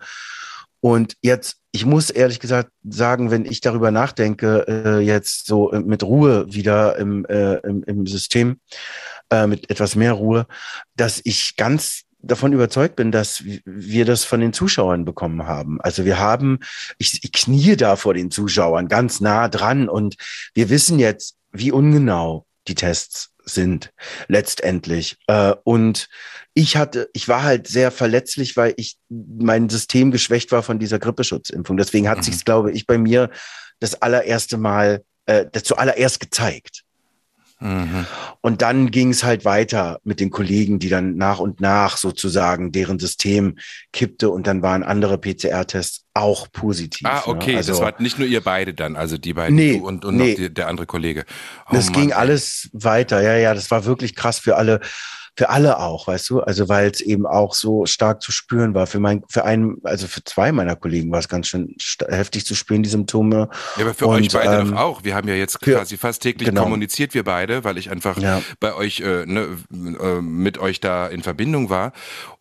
[0.84, 6.02] Und jetzt, ich muss ehrlich gesagt sagen, wenn ich darüber nachdenke, äh, jetzt so mit
[6.02, 8.60] Ruhe wieder im, äh, im, im System,
[9.30, 10.46] äh, mit etwas mehr Ruhe,
[10.94, 15.80] dass ich ganz davon überzeugt bin, dass wir das von den Zuschauern bekommen haben.
[15.80, 16.60] Also wir haben,
[16.98, 20.16] ich, ich knie da vor den Zuschauern ganz nah dran und
[20.54, 23.92] wir wissen jetzt, wie ungenau die Tests sind
[24.28, 25.18] letztendlich.
[25.26, 26.08] Äh, und
[26.54, 30.98] ich hatte, ich war halt sehr verletzlich, weil ich mein System geschwächt war von dieser
[30.98, 31.76] Grippeschutzimpfung.
[31.76, 32.22] Deswegen hat mhm.
[32.22, 33.30] sich, glaube ich, bei mir
[33.80, 36.83] das allererste Mal, äh, das zuallererst gezeigt.
[37.60, 38.06] Mhm.
[38.40, 42.72] Und dann ging es halt weiter mit den Kollegen, die dann nach und nach sozusagen
[42.72, 43.56] deren System
[43.92, 47.06] kippte und dann waren andere PCR-Tests auch positiv.
[47.06, 47.26] Ah, ne?
[47.26, 47.56] okay, ne?
[47.58, 50.30] also, das war nicht nur ihr beide dann, also die beiden nee, und, und nee.
[50.30, 51.24] noch die, der andere Kollege.
[51.66, 54.80] Oh, das Mann, ging alles weiter, ja, ja, das war wirklich krass für alle
[55.36, 56.40] für alle auch, weißt du?
[56.40, 58.86] Also weil es eben auch so stark zu spüren war.
[58.86, 61.74] Für mein, für einen, also für zwei meiner Kollegen war es ganz schön
[62.08, 63.48] heftig zu spüren, die Symptome.
[63.76, 65.04] Ja, aber für Und, euch beide ähm, doch auch.
[65.04, 66.62] Wir haben ja jetzt quasi fast täglich genau.
[66.62, 68.42] kommuniziert, wir beide, weil ich einfach ja.
[68.60, 71.92] bei euch äh, ne, äh, mit euch da in Verbindung war.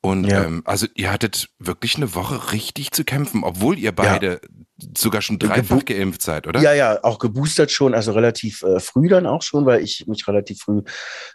[0.02, 0.44] Und ja.
[0.44, 4.50] ähm, also ihr hattet wirklich eine Woche richtig zu kämpfen, obwohl ihr beide ja
[4.98, 6.60] sogar schon dreifach Gebu geimpft seid, oder?
[6.62, 10.28] Ja, ja, auch geboostert schon, also relativ äh, früh dann auch schon, weil ich mich
[10.28, 10.82] relativ früh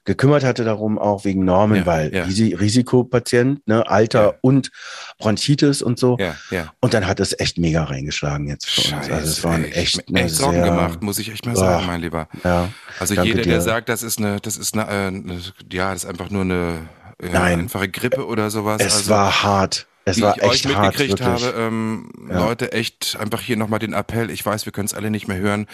[0.04, 2.24] gekümmert hatte darum, auch wegen Normen, ja, weil ja.
[2.24, 4.34] Risi Risikopatient, ne, Alter ja.
[4.40, 4.70] und
[5.18, 6.16] Bronchitis und so.
[6.18, 6.72] Ja, ja.
[6.80, 9.10] Und dann hat es echt mega reingeschlagen jetzt für Scheiße, uns.
[9.10, 12.00] Also es waren echt, echt, echt Sorgen gemacht, muss ich echt mal sagen, oh, mein
[12.00, 12.28] Lieber.
[12.44, 13.52] Ja, also jeder, dir.
[13.52, 16.88] der sagt, das ist eine, das ist eine, äh, ja, das ist einfach nur eine
[17.20, 17.60] äh, Nein.
[17.60, 18.80] einfache Grippe oder sowas.
[18.80, 19.86] Es also, war hart.
[20.10, 22.46] Es wie war ich echt euch mitgekriegt hart, habe, ähm, ja.
[22.46, 24.30] Leute, echt einfach hier nochmal den Appell.
[24.30, 25.66] Ich weiß, wir können es alle nicht mehr hören.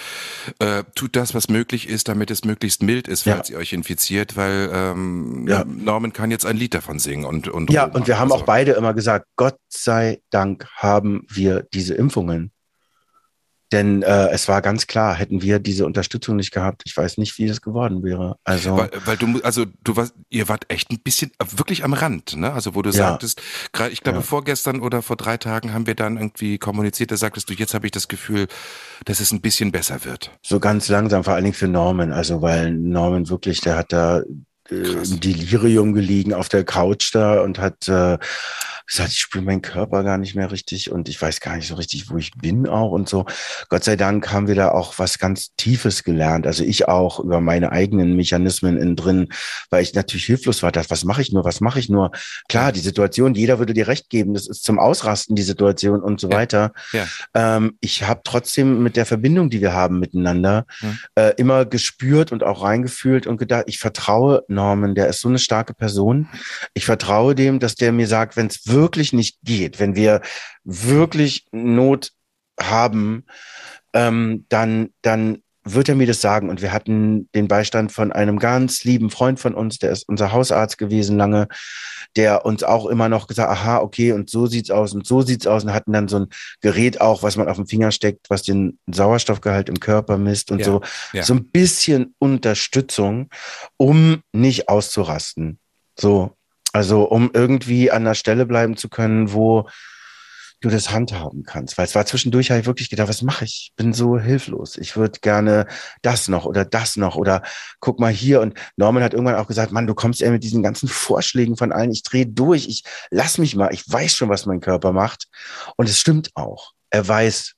[0.59, 3.55] Äh, tut das, was möglich ist, damit es möglichst mild ist, falls ja.
[3.55, 5.65] ihr euch infiziert, weil ähm, ja.
[5.65, 8.43] Norman kann jetzt ein Lied davon singen und und ja und wir haben also.
[8.43, 12.54] auch beide immer gesagt, Gott sei Dank haben wir diese Impfungen.
[13.73, 17.39] Denn äh, es war ganz klar, hätten wir diese Unterstützung nicht gehabt, ich weiß nicht,
[17.39, 18.37] wie es geworden wäre.
[18.45, 22.37] Also, weil, weil du, also du warst, ihr wart echt ein bisschen wirklich am Rand,
[22.37, 22.53] ne?
[22.53, 22.97] Also wo du ja.
[22.97, 23.41] sagtest,
[23.73, 24.23] gerade, ich glaube, ja.
[24.23, 27.87] vorgestern oder vor drei Tagen haben wir dann irgendwie kommuniziert, da sagtest du, jetzt habe
[27.87, 28.47] ich das Gefühl,
[29.07, 30.31] dass es ein bisschen besser wird.
[30.43, 34.23] So ganz langsam, vor allen Dingen für Norman, also weil Norman wirklich, der hat da
[34.71, 38.19] äh, im Delirium gelegen auf der Couch da und hat äh,
[38.87, 41.75] gesagt, ich spüre meinen Körper gar nicht mehr richtig und ich weiß gar nicht so
[41.75, 43.25] richtig, wo ich bin auch und so.
[43.69, 46.47] Gott sei Dank haben wir da auch was ganz Tiefes gelernt.
[46.47, 49.29] Also ich auch über meine eigenen Mechanismen innen drin,
[49.71, 50.71] weil ich natürlich hilflos war.
[50.71, 51.45] Das, was mache ich nur?
[51.45, 52.11] Was mache ich nur?
[52.49, 56.21] Klar, die Situation, jeder würde dir recht geben, das ist zum Ausrasten die Situation und
[56.21, 56.37] so ja.
[56.37, 56.73] weiter.
[56.93, 57.07] Ja.
[57.35, 60.99] Ähm, ich habe trotzdem mit der Verbindung, die wir haben miteinander, mhm.
[61.15, 65.39] äh, immer gespürt und auch reingefühlt und gedacht, ich vertraue Norman, der ist so eine
[65.39, 66.29] starke Person.
[66.73, 70.23] Ich vertraue dem, dass der mir sagt, wenn es wirklich nicht geht, wenn wir
[70.65, 72.13] wirklich Not
[72.59, 73.27] haben,
[73.93, 76.51] ähm, dann, dann wird er mir das sagen.
[76.51, 80.33] Und wir hatten den Beistand von einem ganz lieben Freund von uns, der ist unser
[80.33, 81.49] Hausarzt gewesen lange,
[82.17, 85.47] der uns auch immer noch gesagt, aha, okay, und so sieht's aus und so sieht's
[85.47, 86.27] aus und hatten dann so ein
[86.61, 90.61] Gerät auch, was man auf dem Finger steckt, was den Sauerstoffgehalt im Körper misst und
[90.61, 90.83] ja, so.
[91.13, 91.23] Ja.
[91.23, 93.31] So ein bisschen Unterstützung,
[93.77, 95.59] um nicht auszurasten.
[95.99, 96.37] So.
[96.73, 99.69] Also um irgendwie an der Stelle bleiben zu können, wo
[100.65, 101.77] du das handhaben kannst.
[101.77, 103.73] Weil es war zwischendurch halt wirklich gedacht, was mache ich?
[103.77, 104.77] Bin so hilflos.
[104.77, 105.67] Ich würde gerne
[106.03, 107.43] das noch oder das noch oder
[107.81, 108.41] guck mal hier.
[108.41, 111.73] Und Norman hat irgendwann auch gesagt, Mann, du kommst ja mit diesen ganzen Vorschlägen von
[111.73, 111.93] allen.
[111.93, 112.67] Ich drehe durch.
[112.67, 113.73] Ich lass mich mal.
[113.73, 115.27] Ich weiß schon, was mein Körper macht.
[115.77, 116.73] Und es stimmt auch.
[116.91, 117.55] Er weiß,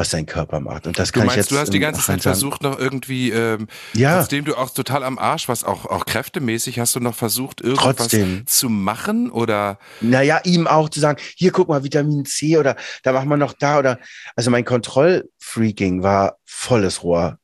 [0.00, 0.86] was sein Körper macht.
[0.86, 1.52] Und das kann meinst, ich jetzt.
[1.52, 4.18] Du hast die ganze Zeit versucht, noch irgendwie, ähm, ja.
[4.18, 7.96] trotzdem du auch total am Arsch warst, auch, auch kräftemäßig, hast du noch versucht, irgendwas
[7.96, 8.46] trotzdem.
[8.46, 9.78] zu machen oder?
[10.00, 13.52] Naja, ihm auch zu sagen, hier guck mal, Vitamin C oder da machen wir noch
[13.52, 13.98] da oder,
[14.36, 17.38] also mein Kontrollfreaking war volles Rohr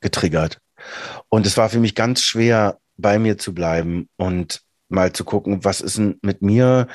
[0.00, 0.58] getriggert.
[1.28, 5.64] Und es war für mich ganz schwer, bei mir zu bleiben und mal zu gucken,
[5.64, 6.88] was ist denn mit mir?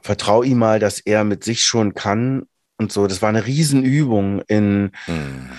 [0.00, 2.46] Vertrau ihm mal, dass er mit sich schon kann
[2.80, 3.06] und so.
[3.06, 5.50] Das war eine Riesenübung in, mhm.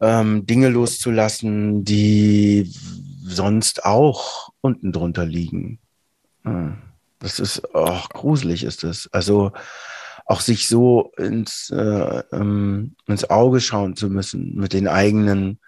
[0.00, 2.72] ähm, Dinge loszulassen, die
[3.22, 5.78] sonst auch unten drunter liegen.
[6.44, 6.78] Hm.
[7.18, 9.08] Das ist, oh, gruselig ist es.
[9.12, 9.52] Also
[10.26, 15.60] auch sich so ins, äh, ähm, ins Auge schauen zu müssen mit den eigenen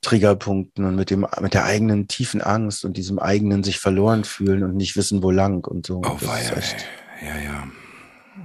[0.00, 4.62] Triggerpunkten und mit dem, mit der eigenen tiefen Angst und diesem eigenen sich verloren fühlen
[4.62, 5.98] und nicht wissen, wo lang und so.
[5.98, 6.86] Oh, das ist echt,
[7.20, 7.36] ja,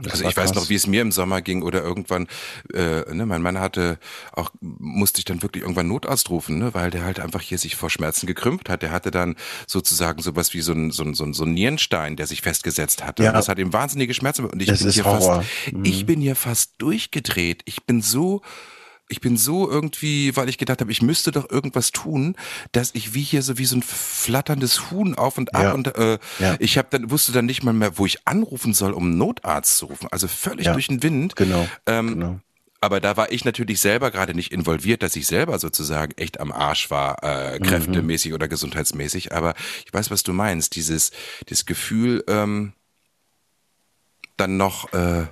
[0.03, 0.11] ja.
[0.11, 2.27] Also ich weiß noch, wie es mir im Sommer ging oder irgendwann,
[2.73, 3.99] äh, ne, mein Mann hatte
[4.31, 7.75] auch, musste ich dann wirklich irgendwann Notarzt rufen, ne, weil der halt einfach hier sich
[7.75, 8.81] vor Schmerzen gekrümmt hat.
[8.81, 9.35] Der hatte dann
[9.67, 13.03] sozusagen sowas wie so ein, so ein, so ein, so ein Nierenstein, der sich festgesetzt
[13.03, 13.23] hatte.
[13.23, 13.29] Ja.
[13.29, 14.45] Und das hat ihm wahnsinnige Schmerzen.
[14.45, 15.43] Und ich das bin hier Horror.
[15.43, 15.85] fast, mhm.
[15.85, 17.61] ich bin hier fast durchgedreht.
[17.65, 18.41] Ich bin so,
[19.07, 22.35] ich bin so irgendwie, weil ich gedacht habe, ich müsste doch irgendwas tun,
[22.71, 25.73] dass ich wie hier so wie so ein flatterndes Huhn auf und ab ja.
[25.73, 26.55] und äh, ja.
[26.59, 29.77] ich habe dann wusste dann nicht mal mehr, wo ich anrufen soll, um einen Notarzt
[29.77, 30.07] zu rufen.
[30.11, 30.73] Also völlig ja.
[30.73, 31.35] durch den Wind.
[31.35, 31.67] Genau.
[31.85, 32.39] Ähm, genau.
[32.81, 36.51] Aber da war ich natürlich selber gerade nicht involviert, dass ich selber sozusagen echt am
[36.51, 38.35] Arsch war, äh, kräftemäßig mhm.
[38.35, 39.33] oder gesundheitsmäßig.
[39.33, 40.75] Aber ich weiß, was du meinst.
[40.75, 41.11] Dieses,
[41.49, 42.73] dieses Gefühl, ähm,
[44.37, 45.25] dann noch äh,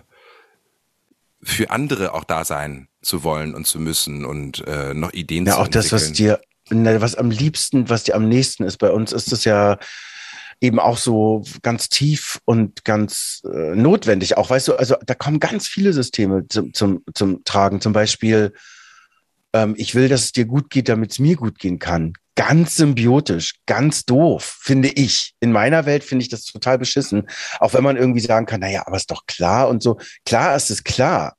[1.43, 5.53] für andere auch da sein zu wollen und zu müssen und äh, noch Ideen ja,
[5.53, 8.77] zu auch das, was dir, was am liebsten, was dir am nächsten ist.
[8.77, 9.77] Bei uns ist es ja
[10.61, 14.37] eben auch so ganz tief und ganz äh, notwendig.
[14.37, 17.81] Auch weißt du, also da kommen ganz viele Systeme zum, zum, zum Tragen.
[17.81, 18.53] Zum Beispiel,
[19.53, 22.13] ähm, ich will, dass es dir gut geht, damit es mir gut gehen kann.
[22.35, 25.35] Ganz symbiotisch, ganz doof, finde ich.
[25.39, 27.29] In meiner Welt finde ich das total beschissen.
[27.59, 29.99] Auch wenn man irgendwie sagen kann, naja, aber ist doch klar und so.
[30.25, 31.35] Klar ist es klar.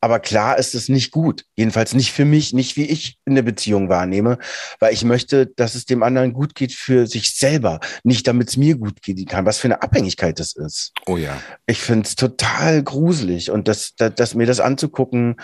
[0.00, 1.44] Aber klar ist es nicht gut.
[1.54, 4.38] Jedenfalls nicht für mich, nicht wie ich eine Beziehung wahrnehme,
[4.80, 8.56] weil ich möchte, dass es dem anderen gut geht für sich selber, nicht damit es
[8.56, 9.46] mir gut gehen kann.
[9.46, 10.90] Was für eine Abhängigkeit das ist.
[11.06, 11.40] Oh ja.
[11.66, 15.36] Ich finde es total gruselig und das, das, das, mir das anzugucken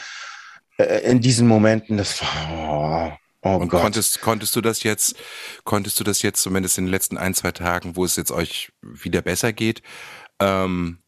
[0.79, 3.19] in diesen Momenten, das war.
[3.43, 3.83] Oh, oh und Gott.
[3.83, 5.17] konntest, konntest du das jetzt,
[5.65, 8.73] konntest du das jetzt zumindest in den letzten ein, zwei Tagen, wo es jetzt euch
[8.83, 9.83] wieder besser geht,
[10.41, 10.99] ähm,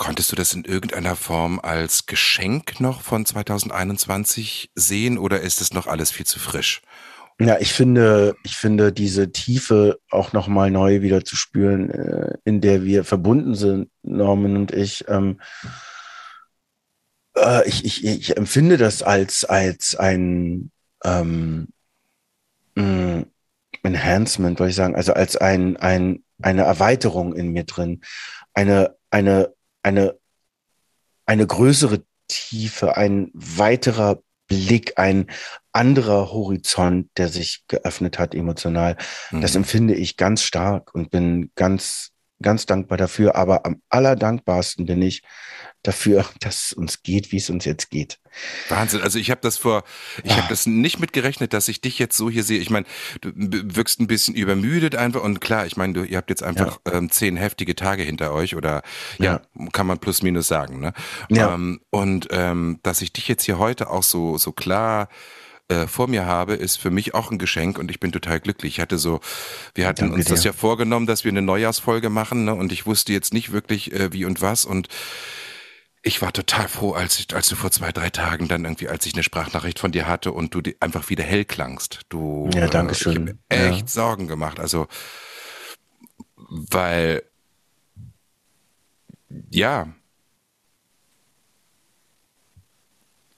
[0.00, 5.74] Konntest du das in irgendeiner Form als Geschenk noch von 2021 sehen oder ist es
[5.74, 6.80] noch alles viel zu frisch?
[7.38, 12.38] Ja, ich finde, ich finde diese Tiefe auch noch mal neu wieder zu spüren, äh,
[12.46, 15.04] in der wir verbunden sind, Norman und ich.
[15.06, 15.38] Ähm,
[17.36, 20.70] äh, ich, ich, ich empfinde das als als ein
[21.04, 21.68] ähm,
[22.74, 23.22] mm,
[23.82, 28.00] Enhancement, wollte ich sagen, also als ein, ein eine Erweiterung in mir drin,
[28.54, 30.18] eine eine eine,
[31.26, 35.26] eine größere Tiefe, ein weiterer Blick, ein
[35.72, 38.96] anderer Horizont, der sich geöffnet hat emotional.
[39.30, 39.40] Mhm.
[39.40, 42.10] Das empfinde ich ganz stark und bin ganz,
[42.42, 43.36] ganz dankbar dafür.
[43.36, 45.22] Aber am allerdankbarsten bin ich,
[45.82, 48.18] dafür, dass es uns geht, wie es uns jetzt geht.
[48.68, 49.02] Wahnsinn.
[49.02, 49.82] Also ich habe das vor,
[50.22, 50.36] ich ah.
[50.36, 52.60] habe das nicht mitgerechnet, dass ich dich jetzt so hier sehe.
[52.60, 52.86] Ich meine,
[53.20, 56.78] du wirkst ein bisschen übermüdet einfach und klar, ich meine, du, ihr habt jetzt einfach
[56.86, 56.94] ja.
[56.94, 58.82] ähm, zehn heftige Tage hinter euch oder
[59.18, 60.80] ja, ja kann man plus minus sagen.
[60.80, 60.92] Ne?
[61.28, 61.54] Ja.
[61.54, 65.08] Ähm, und ähm, dass ich dich jetzt hier heute auch so so klar
[65.70, 68.74] äh, vor mir habe, ist für mich auch ein Geschenk und ich bin total glücklich.
[68.74, 69.20] Ich hatte so,
[69.74, 70.34] wir hatten Danke uns dir.
[70.34, 72.54] das ja vorgenommen, dass wir eine Neujahrsfolge machen ne?
[72.54, 74.88] und ich wusste jetzt nicht wirklich äh, wie und was und
[76.02, 79.04] ich war total froh, als, ich, als du vor zwei, drei Tagen dann irgendwie, als
[79.04, 82.00] ich eine Sprachnachricht von dir hatte und du einfach wieder hell klangst.
[82.08, 83.28] Du, ja, danke schön.
[83.28, 83.86] Äh, ich hab mir echt ja.
[83.86, 84.58] Sorgen gemacht.
[84.58, 84.88] Also,
[86.48, 87.22] weil,
[89.50, 89.92] ja,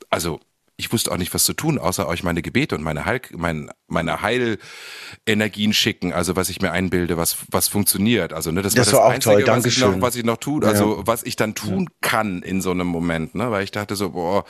[0.08, 0.40] also
[0.82, 3.70] ich wusste auch nicht, was zu tun, außer euch meine Gebete und meine, Heil, mein,
[3.86, 8.32] meine Heilenergien schicken, also was ich mir einbilde, was, was funktioniert.
[8.32, 9.56] Also, ne, das, das war das war Einzige, toll.
[9.56, 11.06] was, ich noch, was ich noch tue, also ja.
[11.06, 14.44] was ich dann tun kann in so einem Moment, ne, weil ich dachte so, boah,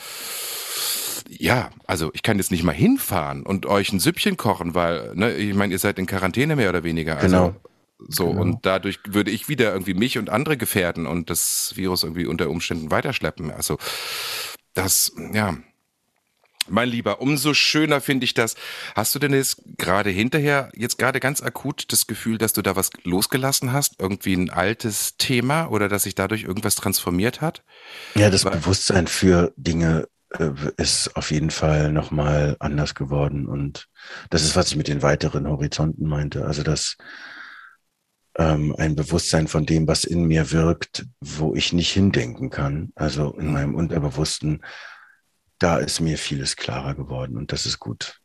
[1.29, 5.35] ja, also ich kann jetzt nicht mal hinfahren und euch ein Süppchen kochen, weil, ne,
[5.35, 7.18] ich meine, ihr seid in Quarantäne mehr oder weniger.
[7.18, 7.55] Also, genau.
[8.09, 8.40] So, genau.
[8.40, 12.49] und dadurch würde ich wieder irgendwie mich und andere gefährden und das Virus irgendwie unter
[12.49, 13.51] Umständen weiterschleppen.
[13.51, 13.77] Also,
[14.75, 15.57] das, ja,
[16.68, 18.55] mein Lieber, umso schöner finde ich das.
[18.94, 22.77] Hast du denn jetzt gerade hinterher, jetzt gerade ganz akut das Gefühl, dass du da
[22.77, 23.96] was losgelassen hast?
[23.98, 27.62] Irgendwie ein altes Thema oder dass sich dadurch irgendwas transformiert hat?
[28.14, 33.46] Ja, das Weil, Bewusstsein für Dinge äh, ist auf jeden Fall nochmal anders geworden.
[33.46, 33.88] Und
[34.31, 36.46] das ist, was ich mit den weiteren Horizonten meinte.
[36.46, 36.96] Also, dass
[38.38, 42.92] ähm, ein Bewusstsein von dem, was in mir wirkt, wo ich nicht hindenken kann.
[42.94, 43.53] Also in mhm.
[43.53, 44.62] meinem Unterbewussten
[45.62, 48.21] da ist mir vieles klarer geworden und das ist gut.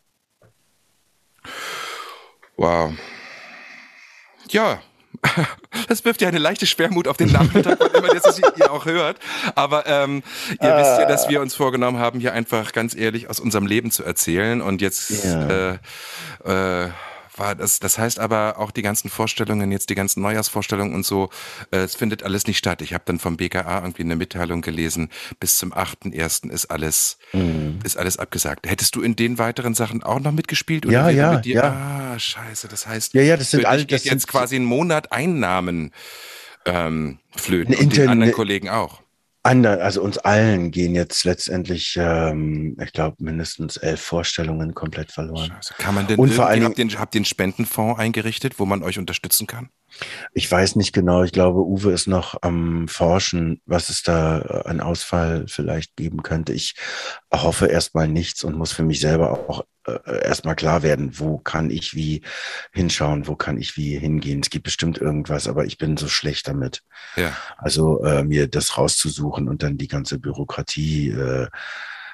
[2.55, 2.93] Wow.
[4.49, 4.81] Ja,
[5.87, 9.17] Das wirft ja eine leichte Schwermut auf den Nachmittag, wann immer das ihr auch hört.
[9.55, 10.23] Aber ähm,
[10.61, 10.79] ihr ah.
[10.79, 14.03] wisst ja, dass wir uns vorgenommen haben, hier einfach ganz ehrlich aus unserem Leben zu
[14.03, 14.61] erzählen.
[14.61, 15.77] Und jetzt ja.
[16.45, 16.89] äh, äh,
[17.39, 21.29] war das, das heißt aber auch die ganzen Vorstellungen, jetzt die ganzen Neujahrsvorstellungen und so,
[21.71, 22.81] äh, es findet alles nicht statt.
[22.81, 25.09] Ich habe dann vom BKA irgendwie eine Mitteilung gelesen,
[25.39, 26.49] bis zum 8.1.
[26.49, 27.79] ist alles, mhm.
[27.83, 28.67] ist alles abgesagt.
[28.67, 30.85] Hättest du in den weiteren Sachen auch noch mitgespielt?
[30.85, 32.11] Oder ja, ja, dir, ja.
[32.13, 35.91] Ah, scheiße, das heißt, ja, ja, das sind alle, das jetzt quasi ein Monat Einnahmen
[36.65, 39.01] ähm, flöten und den anderen Kollegen auch
[39.47, 45.47] ander, also uns allen gehen jetzt letztendlich, ähm, ich glaube, mindestens elf Vorstellungen komplett verloren.
[45.47, 45.75] Scheiße.
[45.77, 48.99] Kann man denn Und vor allem, habt ihr, habt einen Spendenfonds eingerichtet, wo man euch
[48.99, 49.69] unterstützen kann?
[50.33, 51.23] Ich weiß nicht genau.
[51.23, 56.23] Ich glaube, Uwe ist noch am Forschen, was es da äh, an Ausfall vielleicht geben
[56.23, 56.53] könnte.
[56.53, 56.75] Ich
[57.31, 61.69] hoffe erstmal nichts und muss für mich selber auch äh, erstmal klar werden, wo kann
[61.69, 62.21] ich wie
[62.71, 64.41] hinschauen, wo kann ich wie hingehen.
[64.41, 66.83] Es gibt bestimmt irgendwas, aber ich bin so schlecht damit.
[67.15, 67.35] Ja.
[67.57, 71.09] Also äh, mir das rauszusuchen und dann die ganze Bürokratie.
[71.09, 71.47] Äh,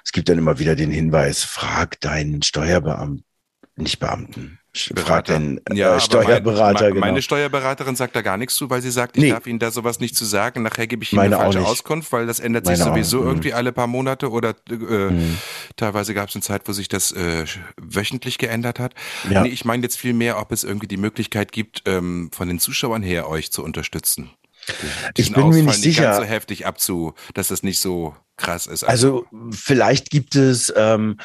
[0.04, 3.26] es gibt dann immer wieder den Hinweis, frag deinen Steuerbeamten,
[3.76, 6.86] nicht Beamten, Fragt den äh, ja, Steuerberater.
[6.86, 7.06] Mein, genau.
[7.06, 9.30] Meine Steuerberaterin sagt da gar nichts zu, weil sie sagt, ich nee.
[9.30, 10.64] darf Ihnen da sowas nicht zu sagen.
[10.64, 13.26] Nachher gebe ich Ihnen meine eine falsche Auskunft, weil das ändert sich meine sowieso auch.
[13.26, 15.38] irgendwie alle paar Monate oder äh, mhm.
[15.76, 17.46] teilweise gab es eine Zeit, wo sich das äh,
[17.78, 18.96] wöchentlich geändert hat.
[19.30, 19.44] Ja.
[19.44, 22.58] Nee, ich meine jetzt viel mehr, ob es irgendwie die Möglichkeit gibt, ähm, von den
[22.58, 24.32] Zuschauern her euch zu unterstützen.
[25.16, 25.88] ich bin Ausfall mir nicht sicher.
[25.88, 28.84] Nicht ganz so heftig abzu, dass es nicht so krass ist.
[28.84, 31.18] Also, also vielleicht gibt es ähm,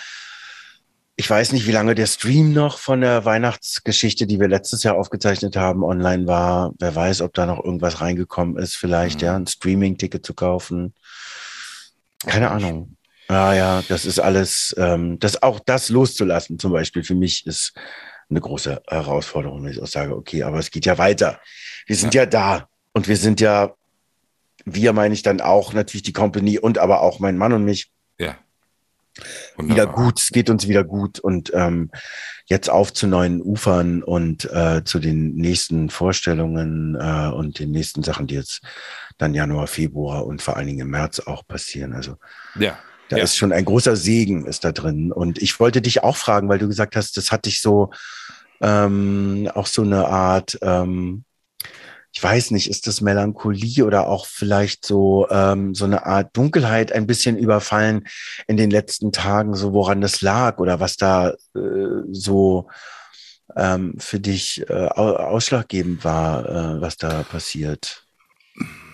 [1.21, 4.95] ich weiß nicht, wie lange der Stream noch von der Weihnachtsgeschichte, die wir letztes Jahr
[4.95, 6.73] aufgezeichnet haben, online war.
[6.79, 9.27] Wer weiß, ob da noch irgendwas reingekommen ist, vielleicht, mhm.
[9.27, 10.95] ja, ein Streaming-Ticket zu kaufen.
[12.25, 12.97] Keine Ahnung.
[13.29, 17.73] Ja, ja, das ist alles, ähm, das auch das loszulassen, zum Beispiel, für mich ist
[18.31, 21.41] eine große Herausforderung, wenn ich auch sage, okay, aber es geht ja weiter.
[21.87, 23.75] Wir sind ja, ja da und wir sind ja,
[24.65, 27.91] wir meine ich dann auch natürlich die Company und aber auch mein Mann und mich.
[28.21, 28.37] Ja
[29.57, 29.77] Wunderbar.
[29.77, 31.91] wieder gut, es geht uns wieder gut und ähm,
[32.47, 38.03] jetzt auf zu neuen Ufern und äh, zu den nächsten Vorstellungen äh, und den nächsten
[38.03, 38.63] Sachen, die jetzt
[39.19, 41.93] dann Januar, Februar und vor allen Dingen im März auch passieren.
[41.93, 42.17] Also
[42.59, 42.79] ja.
[43.09, 43.25] Da ja.
[43.25, 45.13] ist schon ein großer Segen ist da drin.
[45.13, 47.91] Und ich wollte dich auch fragen, weil du gesagt hast, das hat dich so
[48.61, 51.25] ähm, auch so eine Art ähm,
[52.19, 56.91] ich weiß nicht, ist das Melancholie oder auch vielleicht so, ähm, so eine Art Dunkelheit
[56.91, 58.09] ein bisschen überfallen
[58.49, 62.67] in den letzten Tagen, so woran das lag oder was da äh, so
[63.55, 68.05] ähm, für dich äh, ausschlaggebend war, äh, was da passiert?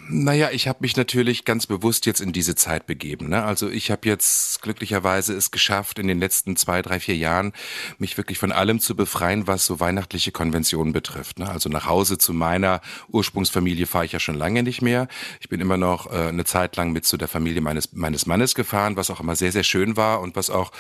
[0.07, 3.31] Naja, ich habe mich natürlich ganz bewusst jetzt in diese Zeit begeben.
[3.31, 3.43] Ne?
[3.43, 7.55] Also ich habe jetzt glücklicherweise es geschafft, in den letzten zwei, drei, vier Jahren
[7.97, 11.39] mich wirklich von allem zu befreien, was so weihnachtliche Konventionen betrifft.
[11.39, 11.49] Ne?
[11.49, 15.09] Also nach Hause zu meiner Ursprungsfamilie fahre ich ja schon lange nicht mehr.
[15.41, 18.55] Ich bin immer noch äh, eine Zeit lang mit zu der Familie meines, meines Mannes
[18.55, 20.73] gefahren, was auch immer sehr, sehr schön war und was auch,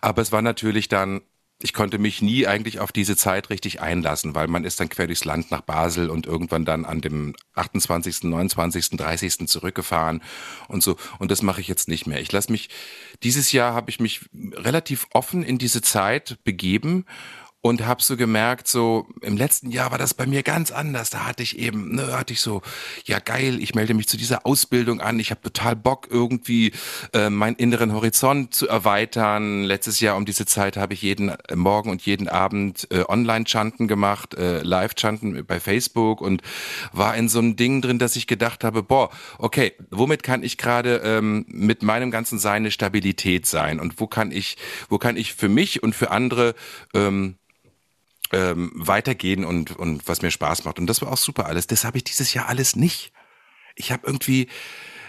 [0.00, 1.20] aber es war natürlich dann
[1.62, 5.06] ich konnte mich nie eigentlich auf diese Zeit richtig einlassen, weil man ist dann quer
[5.06, 9.48] durchs Land nach Basel und irgendwann dann an dem 28., 29., 30.
[9.48, 10.22] zurückgefahren
[10.68, 10.96] und so.
[11.18, 12.20] Und das mache ich jetzt nicht mehr.
[12.20, 12.68] Ich lasse mich,
[13.22, 17.06] dieses Jahr habe ich mich relativ offen in diese Zeit begeben
[17.62, 21.10] und habe so gemerkt, so im letzten Jahr war das bei mir ganz anders.
[21.10, 22.60] Da hatte ich eben, ne, hatte ich so,
[23.04, 25.20] ja geil, ich melde mich zu dieser Ausbildung an.
[25.20, 26.72] Ich habe total Bock irgendwie
[27.12, 29.62] äh, meinen inneren Horizont zu erweitern.
[29.62, 33.86] Letztes Jahr um diese Zeit habe ich jeden äh, Morgen und jeden Abend äh, Online-Chanten
[33.86, 36.42] gemacht, äh, Live-Chanten bei Facebook und
[36.92, 40.58] war in so einem Ding drin, dass ich gedacht habe, boah, okay, womit kann ich
[40.58, 44.56] gerade ähm, mit meinem ganzen Sein eine Stabilität sein und wo kann ich,
[44.88, 46.54] wo kann ich für mich und für andere
[46.92, 47.36] ähm,
[48.32, 50.78] ähm, weitergehen und, und was mir Spaß macht.
[50.78, 51.66] Und das war auch super alles.
[51.66, 53.12] Das habe ich dieses Jahr alles nicht.
[53.74, 54.48] Ich habe irgendwie,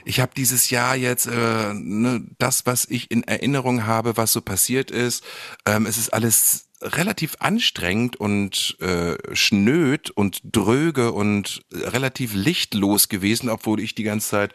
[0.05, 4.41] ich habe dieses Jahr jetzt äh, ne, das, was ich in Erinnerung habe, was so
[4.41, 5.23] passiert ist.
[5.65, 13.49] Ähm, es ist alles relativ anstrengend und äh, schnöd und dröge und relativ lichtlos gewesen,
[13.49, 14.53] obwohl ich die ganze Zeit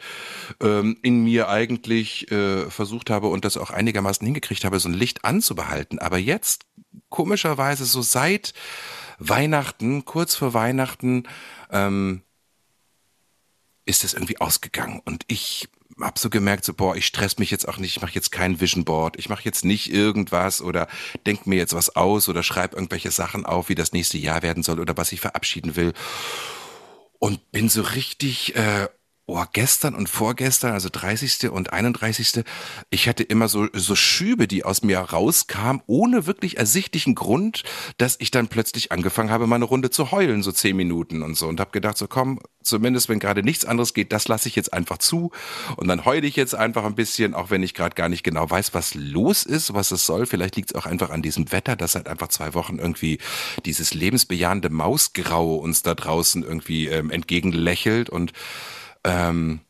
[0.61, 4.95] ähm, in mir eigentlich äh, versucht habe und das auch einigermaßen hingekriegt habe, so ein
[4.95, 5.99] Licht anzubehalten.
[5.99, 6.67] Aber jetzt
[7.09, 8.53] komischerweise so seit
[9.19, 11.25] Weihnachten, kurz vor Weihnachten,
[11.71, 12.23] ähm,
[13.85, 15.01] ist es irgendwie ausgegangen.
[15.05, 15.69] Und ich
[16.01, 18.61] habe so gemerkt, so, boah, ich stress mich jetzt auch nicht, ich mache jetzt kein
[18.61, 20.89] Vision Board, ich mache jetzt nicht irgendwas oder
[21.27, 24.63] denk mir jetzt was aus oder schreibe irgendwelche Sachen auf, wie das nächste Jahr werden
[24.63, 25.93] soll oder was ich verabschieden will.
[27.19, 28.89] Und bin so richtig äh,
[29.29, 31.51] oh, gestern und vorgestern, also 30.
[31.51, 32.45] und 31.
[32.89, 37.63] Ich hatte immer so, so Schübe, die aus mir rauskamen, ohne wirklich ersichtlichen Grund,
[37.99, 41.47] dass ich dann plötzlich angefangen habe, meine Runde zu heulen, so zehn Minuten und so.
[41.47, 44.73] Und habe gedacht, so komm, zumindest wenn gerade nichts anderes geht, das lasse ich jetzt
[44.73, 45.31] einfach zu.
[45.77, 48.49] Und dann heule ich jetzt einfach ein bisschen, auch wenn ich gerade gar nicht genau
[48.49, 50.25] weiß, was los ist, was es soll.
[50.25, 53.19] Vielleicht liegt es auch einfach an diesem Wetter, dass seit einfach zwei Wochen irgendwie
[53.67, 58.33] dieses lebensbejahende Mausgraue uns da draußen irgendwie ähm, entgegenlächelt und
[59.05, 59.61] ähm,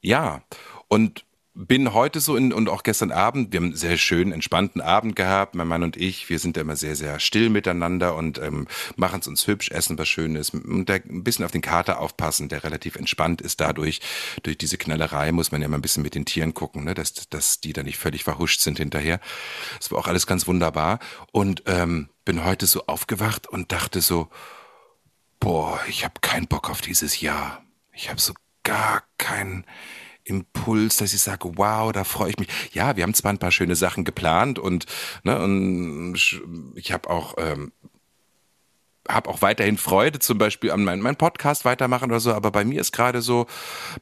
[0.00, 0.42] ja,
[0.88, 1.26] und
[1.56, 5.16] bin heute so in, und auch gestern Abend, wir haben einen sehr schönen, entspannten Abend
[5.16, 8.68] gehabt, mein Mann und ich, wir sind da immer sehr, sehr still miteinander und ähm,
[8.96, 12.62] machen es uns hübsch, essen was Schönes und ein bisschen auf den Kater aufpassen, der
[12.62, 14.00] relativ entspannt ist dadurch.
[14.42, 17.14] Durch diese Knallerei muss man ja immer ein bisschen mit den Tieren gucken, ne, dass,
[17.30, 19.18] dass die da nicht völlig verhuscht sind hinterher.
[19.78, 20.98] Das war auch alles ganz wunderbar
[21.32, 24.28] und ähm, bin heute so aufgewacht und dachte so,
[25.40, 27.65] boah, ich habe keinen Bock auf dieses Jahr
[27.96, 29.64] ich habe so gar keinen
[30.24, 32.48] Impuls, dass ich sage, wow, da freue ich mich.
[32.72, 34.86] Ja, wir haben zwar ein paar schöne Sachen geplant und,
[35.22, 36.16] ne, und
[36.74, 37.72] ich habe auch ähm,
[39.08, 42.64] habe auch weiterhin Freude, zum Beispiel an meinem mein Podcast weitermachen oder so, aber bei
[42.64, 43.46] mir ist gerade so,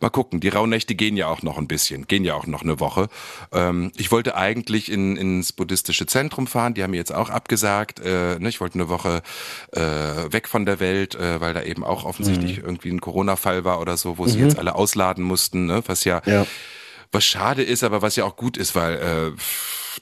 [0.00, 2.80] mal gucken, die Rauhnächte gehen ja auch noch ein bisschen, gehen ja auch noch eine
[2.80, 3.08] Woche.
[3.52, 8.00] Ähm, ich wollte eigentlich in, ins buddhistische Zentrum fahren, die haben mir jetzt auch abgesagt.
[8.00, 9.22] Äh, ne, ich wollte eine Woche
[9.72, 12.64] äh, weg von der Welt, äh, weil da eben auch offensichtlich mhm.
[12.64, 14.28] irgendwie ein Corona-Fall war oder so, wo mhm.
[14.28, 16.46] sie jetzt alle ausladen mussten, ne, was ja, ja,
[17.12, 19.40] was schade ist, aber was ja auch gut ist, weil äh,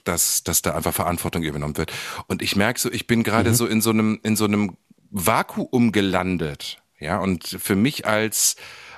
[0.03, 1.91] dass, dass da einfach Verantwortung übernommen wird.
[2.27, 3.55] Und ich merke so, ich bin gerade mhm.
[3.55, 4.77] so in so einem, in so einem
[5.13, 6.81] Vakuum gelandet.
[6.99, 8.55] Ja, und für mich als,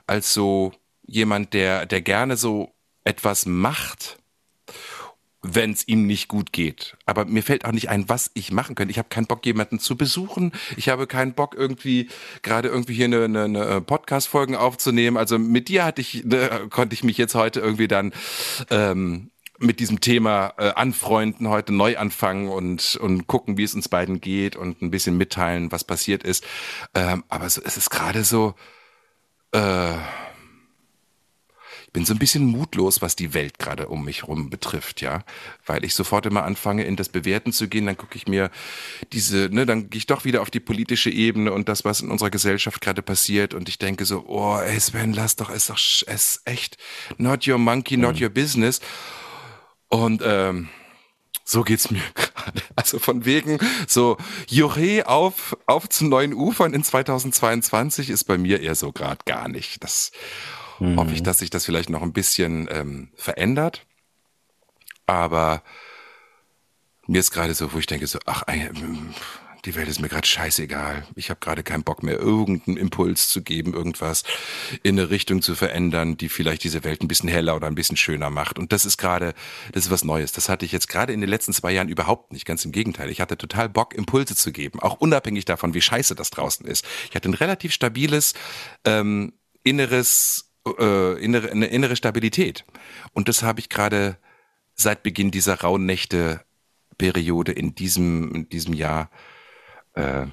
[0.07, 0.73] als so
[1.05, 4.17] jemand, der, der gerne so etwas macht,
[5.41, 6.97] wenn es ihm nicht gut geht.
[7.05, 8.91] Aber mir fällt auch nicht ein, was ich machen könnte.
[8.91, 10.53] Ich habe keinen Bock, jemanden zu besuchen.
[10.77, 12.09] Ich habe keinen Bock, irgendwie
[12.41, 15.17] gerade irgendwie hier eine, eine, eine Podcast-Folgen aufzunehmen.
[15.17, 18.13] Also mit dir hatte ich, ne, konnte ich mich jetzt heute irgendwie dann
[18.71, 19.29] ähm,
[19.59, 24.21] mit diesem Thema äh, anfreunden, heute neu anfangen und, und gucken, wie es uns beiden
[24.21, 26.45] geht und ein bisschen mitteilen, was passiert ist.
[26.93, 28.55] Ähm, aber so, es ist gerade so,
[29.53, 29.93] äh,
[31.85, 35.23] ich bin so ein bisschen mutlos, was die Welt gerade um mich rum betrifft, ja.
[35.65, 38.51] Weil ich sofort immer anfange, in das Bewerten zu gehen, dann gucke ich mir
[39.13, 42.11] diese, ne, dann gehe ich doch wieder auf die politische Ebene und das, was in
[42.11, 45.77] unserer Gesellschaft gerade passiert und ich denke so, oh, ey Sven, lass doch, ist doch,
[45.77, 46.77] ist echt
[47.17, 48.23] not your monkey, not mhm.
[48.23, 48.81] your business.
[49.89, 50.69] Und ähm,
[51.43, 52.61] so geht's mir gerade.
[52.75, 54.17] Also von wegen so
[54.47, 59.47] Juche auf auf zu neuen Ufern in 2022 ist bei mir eher so gerade gar
[59.47, 59.83] nicht.
[59.83, 60.11] Das
[60.79, 60.99] mhm.
[60.99, 63.85] hoffe ich, dass sich das vielleicht noch ein bisschen ähm, verändert.
[65.05, 65.61] Aber
[67.07, 68.43] mir ist gerade so, wo ich denke so, ach,
[69.65, 71.05] die Welt ist mir gerade scheißegal.
[71.15, 74.23] Ich habe gerade keinen Bock mehr, irgendeinen Impuls zu geben, irgendwas
[74.83, 77.97] in eine Richtung zu verändern, die vielleicht diese Welt ein bisschen heller oder ein bisschen
[77.97, 78.59] schöner macht.
[78.59, 79.33] Und das ist gerade,
[79.71, 80.31] das ist was Neues.
[80.31, 82.45] Das hatte ich jetzt gerade in den letzten zwei Jahren überhaupt nicht.
[82.45, 83.09] Ganz im Gegenteil.
[83.09, 86.85] Ich hatte total Bock, Impulse zu geben, auch unabhängig davon, wie scheiße das draußen ist.
[87.09, 88.33] Ich hatte ein relativ stabiles
[88.85, 92.65] ähm, inneres, äh, innere, eine innere Stabilität.
[93.13, 94.17] Und das habe ich gerade
[94.75, 96.41] seit Beginn dieser rauen Nächte
[96.97, 99.09] Periode in diesem, in diesem Jahr
[99.95, 100.27] äh,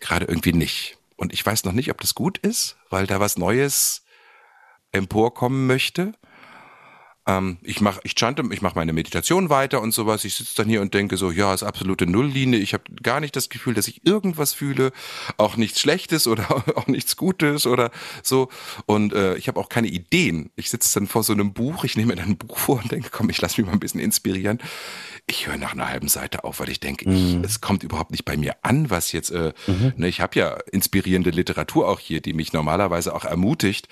[0.00, 0.98] gerade irgendwie nicht.
[1.16, 4.04] Und ich weiß noch nicht, ob das gut ist, weil da was Neues
[4.92, 6.12] emporkommen möchte.
[7.26, 10.24] Ähm, ich mache, ich chante, ich mache meine Meditation weiter und sowas.
[10.24, 12.58] Ich sitze dann hier und denke so, ja, ist absolute Nulllinie.
[12.58, 14.92] Ich habe gar nicht das Gefühl, dass ich irgendwas fühle,
[15.36, 17.90] auch nichts Schlechtes oder auch nichts Gutes oder
[18.22, 18.48] so.
[18.86, 20.50] Und äh, ich habe auch keine Ideen.
[20.56, 22.90] Ich sitze dann vor so einem Buch, ich nehme mir dann ein Buch vor und
[22.90, 24.58] denke, komm, ich lasse mich mal ein bisschen inspirieren.
[25.26, 27.44] Ich höre nach einer halben Seite auf, weil ich denke, mhm.
[27.44, 29.30] es kommt überhaupt nicht bei mir an, was jetzt.
[29.30, 29.92] Äh, mhm.
[29.96, 33.88] ne, ich habe ja inspirierende Literatur auch hier, die mich normalerweise auch ermutigt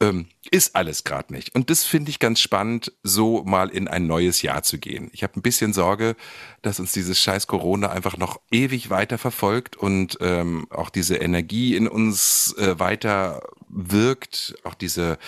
[0.00, 1.54] ähm, ist alles gerade nicht.
[1.54, 5.10] Und das finde ich ganz spannend, so mal in ein neues Jahr zu gehen.
[5.12, 6.16] Ich habe ein bisschen Sorge,
[6.62, 11.76] dass uns dieses scheiß Corona einfach noch ewig weiter verfolgt und ähm, auch diese Energie
[11.76, 15.18] in uns äh, weiter wirkt, auch diese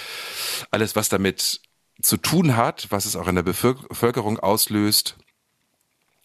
[0.71, 1.61] alles, was damit
[2.03, 5.16] zu tun hat, was es auch in der Bevölkerung auslöst.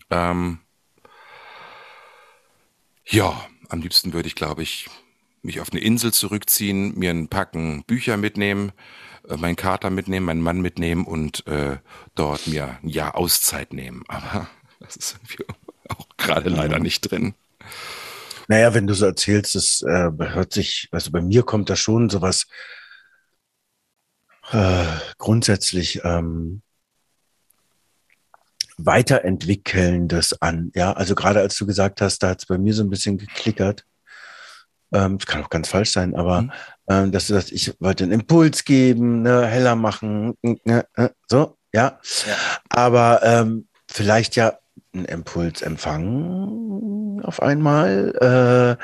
[0.10, 0.60] Ähm,
[3.06, 4.88] ja, am liebsten würde ich, glaube ich,
[5.46, 8.72] mich auf eine Insel zurückziehen, mir ein Packen Bücher mitnehmen,
[9.30, 11.78] äh, meinen Kater mitnehmen, meinen Mann mitnehmen und äh,
[12.16, 14.04] dort mir ein Jahr Auszeit nehmen.
[14.08, 15.46] Aber das ist irgendwie
[15.90, 17.36] auch gerade leider nicht drin.
[18.48, 22.10] Naja, wenn du so erzählst, das äh, hört sich, also bei mir kommt da schon
[22.10, 22.48] sowas
[24.52, 24.86] äh,
[25.18, 26.62] grundsätzlich ähm,
[28.78, 30.72] Weiterentwickelndes an.
[30.76, 33.18] Ja, also gerade als du gesagt hast, da hat es bei mir so ein bisschen
[33.18, 33.86] geklickert
[34.96, 36.52] ähm, das kann auch ganz falsch sein, aber mhm.
[36.90, 40.58] ähm, dass du sagst, ich wollte einen Impuls geben, ne, heller machen, ne,
[40.96, 42.00] ne, so, ja.
[42.26, 42.36] ja.
[42.70, 44.58] Aber ähm, vielleicht ja
[44.94, 48.84] einen Impuls empfangen auf einmal, äh,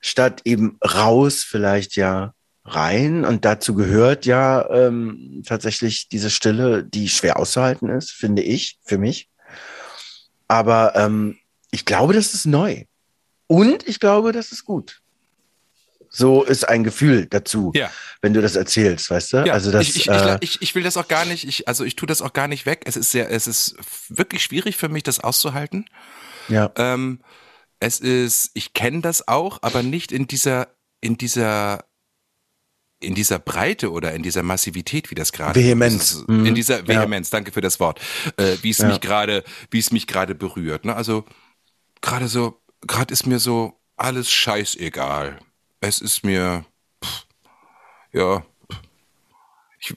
[0.00, 2.32] statt eben raus, vielleicht ja
[2.64, 3.24] rein.
[3.24, 8.98] Und dazu gehört ja ähm, tatsächlich diese Stille, die schwer auszuhalten ist, finde ich, für
[8.98, 9.28] mich.
[10.48, 11.38] Aber ähm,
[11.70, 12.84] ich glaube, das ist neu.
[13.46, 15.00] Und ich glaube, das ist gut.
[16.16, 17.90] So ist ein Gefühl dazu, ja.
[18.22, 19.36] wenn du das erzählst, weißt du?
[19.46, 21.84] Ja, also das, ich, ich, äh, ich, ich, will das auch gar nicht, ich, also
[21.84, 22.82] ich tue das auch gar nicht weg.
[22.86, 23.76] Es ist sehr, es ist
[24.08, 25.84] wirklich schwierig für mich, das auszuhalten.
[26.48, 26.72] Ja.
[26.76, 27.20] Ähm,
[27.80, 30.68] es ist, ich kenne das auch, aber nicht in dieser,
[31.02, 31.84] in dieser
[32.98, 36.12] in dieser Breite oder in dieser Massivität, wie das gerade Vehemenz.
[36.12, 36.54] Ist, in mhm.
[36.54, 37.36] dieser Vehemenz, ja.
[37.36, 38.00] danke für das Wort,
[38.38, 38.88] äh, wie es ja.
[38.88, 40.86] mich gerade, wie es mich gerade berührt.
[40.86, 40.96] Ne?
[40.96, 41.26] Also
[42.00, 45.40] gerade so, gerade ist mir so alles scheißegal.
[45.86, 46.64] Es ist mir,
[47.04, 47.26] pff,
[48.12, 48.44] ja,
[49.78, 49.94] ich,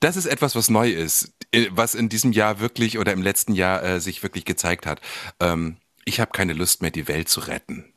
[0.00, 3.54] das ist etwas, was neu ist, äh, was in diesem Jahr wirklich oder im letzten
[3.54, 5.02] Jahr äh, sich wirklich gezeigt hat.
[5.38, 7.92] Ähm, ich habe keine Lust mehr, die Welt zu retten.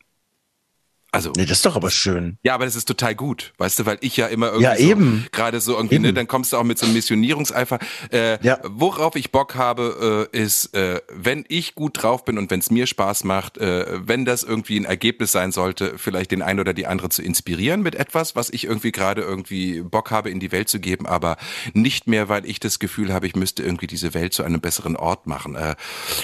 [1.14, 2.40] Also, nee, das ist doch aber schön.
[2.42, 5.22] Ja, aber das ist total gut, weißt du, weil ich ja immer irgendwie ja, eben.
[5.26, 6.08] so, gerade so irgendwie, ne, eben.
[6.08, 7.78] ne, dann kommst du auch mit so einem Missionierungseifer.
[8.12, 8.58] Äh, ja.
[8.64, 12.72] Worauf ich Bock habe, äh, ist, äh, wenn ich gut drauf bin und wenn es
[12.72, 16.74] mir Spaß macht, äh, wenn das irgendwie ein Ergebnis sein sollte, vielleicht den einen oder
[16.74, 20.52] die andere zu inspirieren mit etwas, was ich irgendwie gerade irgendwie Bock habe, in die
[20.52, 21.38] Welt zu geben, aber
[21.74, 24.96] nicht mehr, weil ich das Gefühl habe, ich müsste irgendwie diese Welt zu einem besseren
[24.96, 25.76] Ort machen, äh,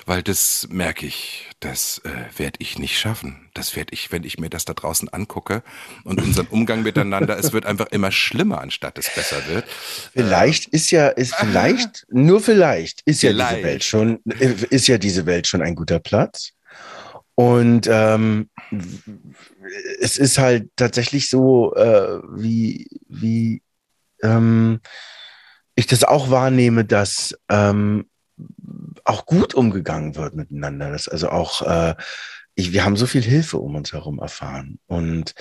[0.07, 3.48] weil das merke ich, das äh, werde ich nicht schaffen.
[3.59, 5.63] Das werde ich, wenn ich mir das da draußen angucke
[6.05, 9.65] und unseren Umgang miteinander, es wird einfach immer schlimmer, anstatt es besser wird.
[10.13, 13.37] Vielleicht äh, ist ja, ist vielleicht, nur vielleicht, ist vielleicht.
[13.37, 14.19] ja diese Welt schon,
[14.69, 16.53] ist ja diese Welt schon ein guter Platz.
[17.35, 18.49] Und ähm,
[19.99, 23.61] es ist halt tatsächlich so, äh, wie, wie
[24.23, 24.79] ähm,
[25.75, 28.05] ich das auch wahrnehme, dass ähm,
[29.03, 30.91] auch gut umgegangen wird miteinander.
[30.91, 31.95] Dass also auch äh,
[32.59, 34.79] ich, wir haben so viel Hilfe um uns herum erfahren.
[34.87, 35.33] Und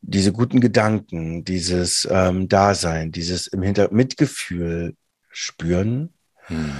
[0.00, 4.94] diese guten Gedanken, dieses ähm, Dasein, dieses im Hinter Mitgefühl
[5.30, 6.10] spüren
[6.46, 6.72] hm.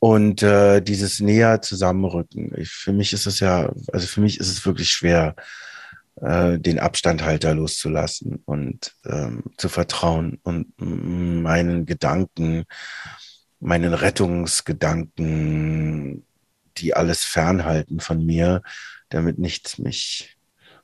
[0.00, 2.52] und äh, dieses näher zusammenrücken.
[2.56, 5.36] Ich, für mich ist es ja, also für mich ist es wirklich schwer,
[6.20, 12.64] äh, den Abstandhalter loszulassen und ähm, zu vertrauen und meinen Gedanken,
[13.60, 16.24] meinen Rettungsgedanken,
[16.78, 18.62] die alles fernhalten von mir,
[19.14, 20.36] damit nichts mich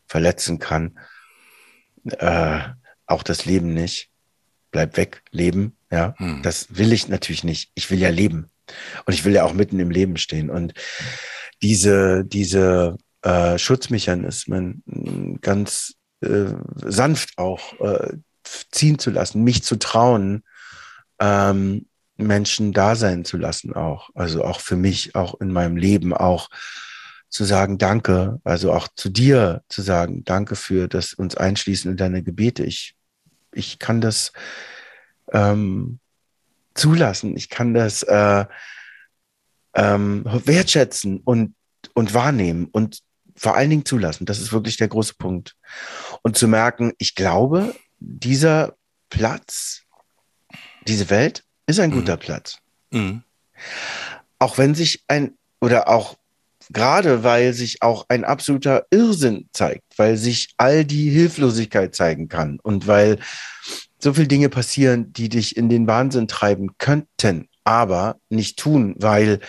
[0.07, 0.99] verletzen kann.
[2.05, 2.61] Äh,
[3.07, 4.11] auch das Leben nicht.
[4.71, 5.77] Bleib weg, leben.
[5.91, 6.43] Ja, hm.
[6.43, 7.71] das will ich natürlich nicht.
[7.75, 8.51] Ich will ja leben.
[9.07, 10.51] Und ich will ja auch mitten im Leben stehen.
[10.51, 10.75] Und
[11.63, 20.45] diese, diese äh, Schutzmechanismen ganz äh, sanft auch äh, ziehen zu lassen, mich zu trauen,
[21.19, 24.11] ähm, Menschen da sein zu lassen auch.
[24.15, 26.49] Also auch für mich, auch in meinem Leben, auch
[27.29, 31.97] zu sagen Danke, also auch zu dir zu sagen Danke für das uns einschließen in
[31.97, 32.65] deine Gebete.
[32.65, 32.95] Ich,
[33.53, 34.33] ich kann das
[35.33, 36.01] ähm,
[36.75, 38.47] zulassen, ich kann das äh,
[39.75, 41.55] ähm, wertschätzen und,
[41.95, 43.01] und wahrnehmen und
[43.37, 44.27] vor allen Dingen zulassen.
[44.27, 45.57] Das ist wirklich der große Punkt.
[46.23, 48.75] Und zu merken, ich glaube, dieser
[49.11, 49.83] Platz,
[50.87, 52.21] diese Welt ist ein guter mhm.
[52.21, 52.59] Platz.
[52.91, 53.23] Mhm.
[54.39, 56.18] Auch wenn sich ein, oder auch
[56.71, 62.59] gerade weil sich auch ein absoluter Irrsinn zeigt, weil sich all die Hilflosigkeit zeigen kann
[62.63, 63.19] und weil
[63.99, 69.41] so viele Dinge passieren, die dich in den Wahnsinn treiben könnten, aber nicht tun, weil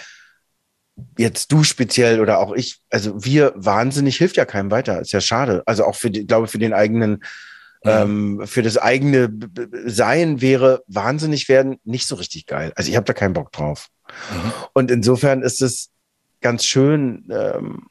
[1.17, 5.22] jetzt du speziell oder auch ich, also wir wahnsinnig hilft ja keinem weiter, ist ja
[5.22, 5.63] schade.
[5.65, 7.24] Also auch für, die, glaube für den eigenen,
[7.84, 8.03] ja.
[8.03, 9.30] ähm, für das eigene
[9.86, 12.74] Sein wäre wahnsinnig werden nicht so richtig geil.
[12.76, 13.88] Also ich habe da keinen Bock drauf.
[14.32, 14.53] Mhm.
[14.74, 15.89] Und insofern ist es
[16.41, 17.87] ganz schön, ähm,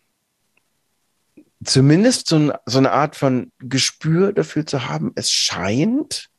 [1.65, 5.13] zumindest so, so eine Art von Gespür dafür zu haben.
[5.15, 6.31] Es scheint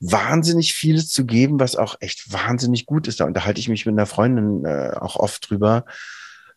[0.00, 3.20] wahnsinnig vieles zu geben, was auch echt wahnsinnig gut ist.
[3.20, 5.84] Da unterhalte ich mich mit einer Freundin äh, auch oft drüber.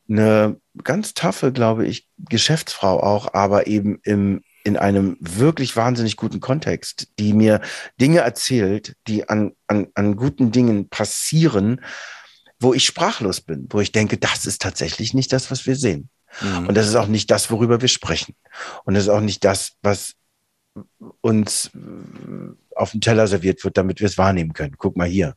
[0.09, 6.39] Eine ganz taffe, glaube ich, Geschäftsfrau auch, aber eben im, in einem wirklich wahnsinnig guten
[6.39, 7.61] Kontext, die mir
[7.99, 11.81] Dinge erzählt, die an, an, an guten Dingen passieren,
[12.59, 16.09] wo ich sprachlos bin, wo ich denke, das ist tatsächlich nicht das, was wir sehen.
[16.41, 16.67] Mhm.
[16.67, 18.35] Und das ist auch nicht das, worüber wir sprechen.
[18.83, 20.13] Und das ist auch nicht das, was
[21.21, 21.71] uns
[22.75, 24.75] auf dem Teller serviert wird, damit wir es wahrnehmen können.
[24.77, 25.35] Guck mal hier.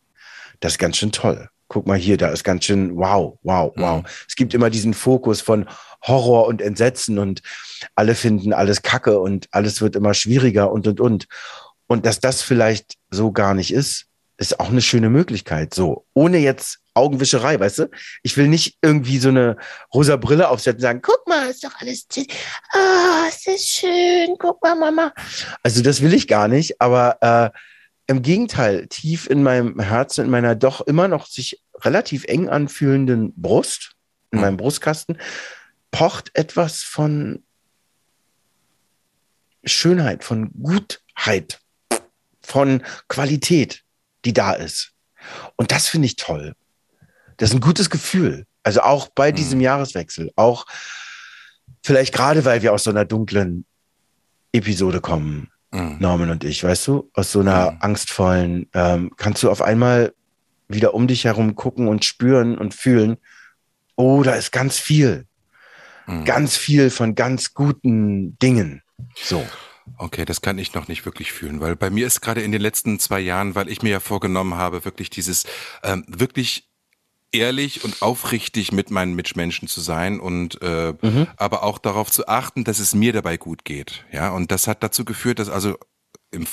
[0.61, 1.49] Das ist ganz schön toll.
[1.69, 4.03] guck mal hier, da ist ganz schön, wow, wow, wow.
[4.03, 4.09] Mhm.
[4.29, 5.67] Es gibt immer diesen Fokus von
[6.03, 7.43] Horror und Entsetzen und
[7.95, 11.27] alle finden alles Kacke und alles wird immer schwieriger und, und, und.
[11.87, 14.07] Und dass das vielleicht so gar nicht ist,
[14.37, 15.73] ist auch eine schöne Möglichkeit.
[15.73, 17.91] So, ohne jetzt Augenwischerei, weißt du?
[18.23, 19.57] Ich will nicht irgendwie so eine
[19.95, 22.07] rosa Brille aufsetzen und sagen, guck mal, ist doch alles,
[22.73, 25.13] ah, oh, ist schön, guck mal, Mama.
[25.63, 27.59] Also das will ich gar nicht, aber äh,
[28.07, 33.33] im Gegenteil, tief in meinem Herzen, in meiner doch immer noch sich relativ eng anfühlenden
[33.37, 33.93] Brust,
[34.33, 35.19] in meinem Brustkasten,
[35.93, 37.45] pocht etwas von
[39.65, 41.61] Schönheit, von Gutheit,
[42.43, 43.85] von Qualität,
[44.25, 44.93] die da ist.
[45.57, 46.55] Und das finde ich toll.
[47.41, 48.45] Das ist ein gutes Gefühl.
[48.63, 49.37] Also auch bei mhm.
[49.37, 50.67] diesem Jahreswechsel, auch
[51.83, 53.65] vielleicht gerade, weil wir aus so einer dunklen
[54.53, 55.97] Episode kommen, mhm.
[56.01, 57.77] Norman und ich, weißt du, aus so einer mhm.
[57.81, 60.13] angstvollen, ähm, kannst du auf einmal
[60.69, 63.17] wieder um dich herum gucken und spüren und fühlen,
[63.97, 65.27] oh, da ist ganz viel.
[66.07, 66.27] Mhm.
[66.27, 68.83] Ganz viel von ganz guten Dingen.
[69.15, 69.47] So.
[69.97, 72.61] Okay, das kann ich noch nicht wirklich fühlen, weil bei mir ist gerade in den
[72.61, 75.47] letzten zwei Jahren, weil ich mir ja vorgenommen habe, wirklich dieses
[75.83, 76.70] ähm, wirklich
[77.33, 81.27] ehrlich und aufrichtig mit meinen Mitmenschen zu sein und äh, mhm.
[81.37, 84.05] aber auch darauf zu achten, dass es mir dabei gut geht.
[84.13, 85.77] Ja, und das hat dazu geführt, dass also
[86.33, 86.47] im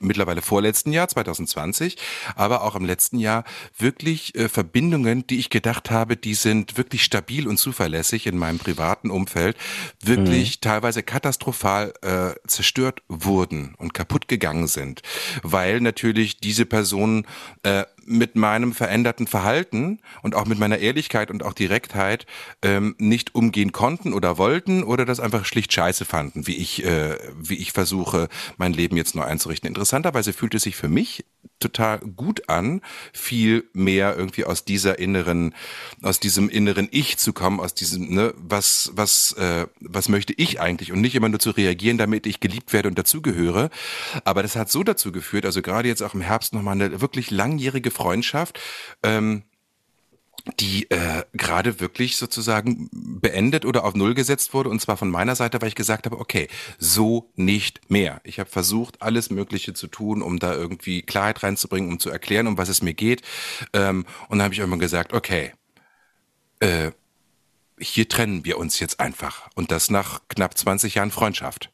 [0.00, 1.96] mittlerweile vorletzten Jahr 2020,
[2.36, 3.44] aber auch im letzten Jahr
[3.76, 8.58] wirklich äh, Verbindungen, die ich gedacht habe, die sind wirklich stabil und zuverlässig in meinem
[8.58, 9.56] privaten Umfeld,
[10.02, 10.60] wirklich mhm.
[10.60, 15.02] teilweise katastrophal äh, zerstört wurden und kaputt gegangen sind,
[15.42, 17.26] weil natürlich diese Personen
[17.62, 22.26] äh, mit meinem veränderten Verhalten und auch mit meiner Ehrlichkeit und auch Direktheit
[22.62, 27.16] ähm, nicht umgehen konnten oder wollten oder das einfach schlicht scheiße fanden, wie ich, äh,
[27.38, 29.68] wie ich versuche, mein Leben jetzt neu einzurichten.
[29.68, 31.24] Interessanterweise fühlt es sich für mich
[31.60, 32.82] total gut an,
[33.12, 35.54] viel mehr irgendwie aus dieser inneren,
[36.02, 40.60] aus diesem inneren Ich zu kommen, aus diesem, ne, was, was, äh, was möchte ich
[40.60, 43.70] eigentlich und nicht immer nur zu reagieren, damit ich geliebt werde und dazugehöre.
[44.24, 47.30] Aber das hat so dazu geführt, also gerade jetzt auch im Herbst nochmal eine wirklich
[47.30, 48.60] langjährige Freundschaft,
[49.02, 49.44] ähm,
[50.60, 54.68] die äh, gerade wirklich sozusagen beendet oder auf Null gesetzt wurde.
[54.68, 58.20] Und zwar von meiner Seite, weil ich gesagt habe, okay, so nicht mehr.
[58.24, 62.46] Ich habe versucht, alles Mögliche zu tun, um da irgendwie Klarheit reinzubringen, um zu erklären,
[62.46, 63.22] um was es mir geht.
[63.72, 65.52] Ähm, und dann habe ich irgendwann gesagt, okay,
[66.60, 66.90] äh,
[67.78, 69.48] hier trennen wir uns jetzt einfach.
[69.54, 71.70] Und das nach knapp 20 Jahren Freundschaft.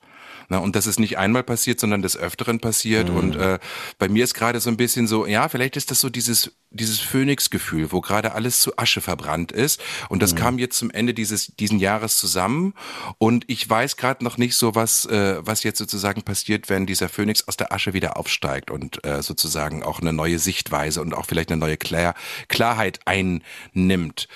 [0.51, 3.09] Na, und das ist nicht einmal passiert, sondern des Öfteren passiert.
[3.09, 3.17] Mhm.
[3.17, 3.61] Und äh,
[3.99, 7.01] bei mir ist gerade so ein bisschen so, ja, vielleicht ist das so dieses dieses
[7.01, 9.81] Phönix-Gefühl, wo gerade alles zu Asche verbrannt ist.
[10.09, 10.39] Und das mhm.
[10.39, 12.75] kam jetzt zum Ende dieses diesen Jahres zusammen.
[13.19, 17.09] Und ich weiß gerade noch nicht so, was äh, was jetzt sozusagen passiert, wenn dieser
[17.09, 21.27] Phönix aus der Asche wieder aufsteigt und äh, sozusagen auch eine neue Sichtweise und auch
[21.27, 22.15] vielleicht eine neue Klar
[22.49, 24.27] Klarheit einnimmt.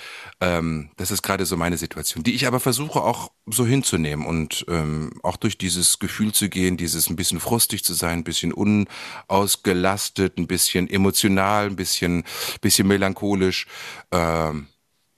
[0.41, 4.65] Ähm, das ist gerade so meine Situation, die ich aber versuche auch so hinzunehmen und
[4.69, 8.53] ähm, auch durch dieses Gefühl zu gehen, dieses ein bisschen frustig zu sein, ein bisschen
[8.53, 12.25] unausgelastet, ein bisschen emotional, ein bisschen,
[12.61, 13.67] bisschen melancholisch.
[14.13, 14.67] Ähm.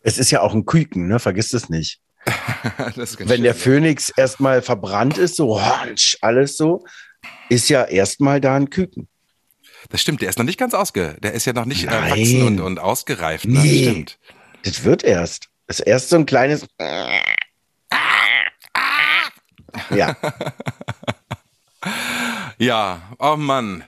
[0.02, 1.18] Es ist ja auch ein Küken, ne?
[1.18, 2.00] Vergiss es nicht.
[3.18, 5.60] Wenn der Phönix erstmal verbrannt ist, so
[6.20, 6.84] alles so,
[7.48, 9.08] ist ja erstmal da ein Küken.
[9.88, 12.60] Das stimmt, der ist noch nicht ganz ausge, der ist ja noch nicht erwachsen und,
[12.60, 13.44] und ausgereift.
[13.44, 13.60] Ne?
[13.60, 14.18] Nee, das stimmt.
[14.64, 15.48] Das wird erst.
[15.66, 16.66] Das ist erst so ein kleines.
[19.90, 20.16] Ja.
[22.58, 23.84] ja, oh Mann.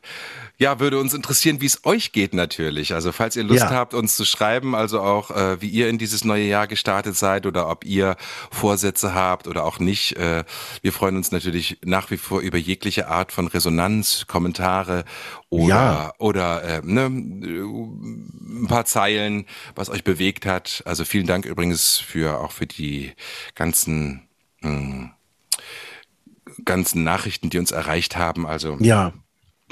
[0.60, 2.92] Ja, würde uns interessieren, wie es euch geht natürlich.
[2.92, 3.70] Also falls ihr Lust ja.
[3.70, 7.46] habt, uns zu schreiben, also auch äh, wie ihr in dieses neue Jahr gestartet seid
[7.46, 8.16] oder ob ihr
[8.50, 10.16] Vorsätze habt oder auch nicht.
[10.16, 10.42] Äh,
[10.82, 15.04] wir freuen uns natürlich nach wie vor über jegliche Art von Resonanz, Kommentare
[15.48, 16.12] oder ja.
[16.18, 19.46] oder äh, ne, ein paar Zeilen,
[19.76, 20.82] was euch bewegt hat.
[20.86, 23.12] Also vielen Dank übrigens für auch für die
[23.54, 24.28] ganzen
[24.62, 25.10] mh, hm,
[26.64, 28.44] ganzen Nachrichten, die uns erreicht haben.
[28.44, 29.12] Also ja,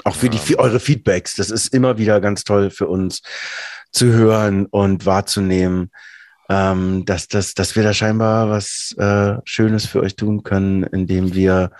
[0.07, 1.35] auch für die für eure Feedbacks.
[1.35, 3.21] Das ist immer wieder ganz toll für uns
[3.91, 5.91] zu hören und wahrzunehmen,
[6.49, 11.33] ähm, dass, dass, dass wir da scheinbar was äh, Schönes für euch tun können, indem
[11.33, 11.71] wir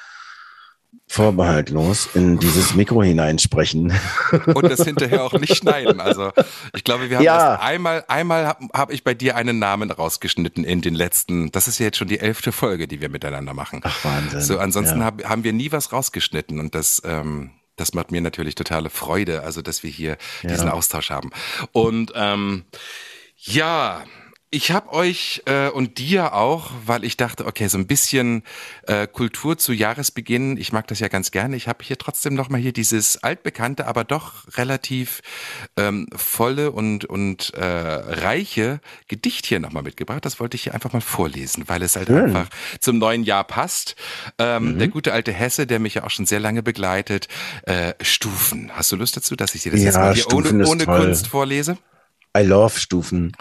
[1.09, 3.93] vorbehaltlos in dieses Mikro hineinsprechen.
[4.53, 6.01] Und das hinterher auch nicht schneiden.
[6.01, 6.33] Also
[6.75, 7.59] ich glaube, wir haben ja.
[7.59, 11.79] einmal, einmal habe hab ich bei dir einen Namen rausgeschnitten in den letzten, das ist
[11.79, 13.79] ja jetzt schon die elfte Folge, die wir miteinander machen.
[13.83, 14.41] Ach Wahnsinn.
[14.41, 15.05] So, ansonsten ja.
[15.05, 19.43] hab, haben wir nie was rausgeschnitten und das, ähm, das macht mir natürlich totale Freude,
[19.43, 20.49] also dass wir hier ja.
[20.49, 21.29] diesen Austausch haben.
[21.71, 22.65] Und ähm,
[23.37, 24.03] ja,
[24.49, 28.43] ich habe euch äh, und dir auch, weil ich dachte, okay, so ein bisschen
[28.87, 31.55] äh, Kultur zu Jahresbeginn, ich mag das ja ganz gerne.
[31.57, 35.21] Ich habe hier trotzdem noch mal hier dieses altbekannte, aber doch relativ
[35.75, 40.23] ähm, volle und und äh, reiche Gedicht hier noch mal mitgebracht.
[40.23, 42.35] Das wollte ich hier einfach mal vorlesen, weil es halt Schön.
[42.35, 42.47] einfach
[42.79, 43.95] zum neuen Jahr passt.
[44.39, 44.79] Ähm, Mhm.
[44.79, 47.27] Der gute alte Hesse, der mich ja auch schon sehr lange begleitet.
[47.63, 48.71] Äh, Stufen.
[48.73, 50.85] Hast du Lust dazu, dass ich dir das Ja, jetzt mal hier Stufen ohne, ohne.
[50.85, 51.77] Kunst vorlese?
[52.37, 53.35] I love Stufen.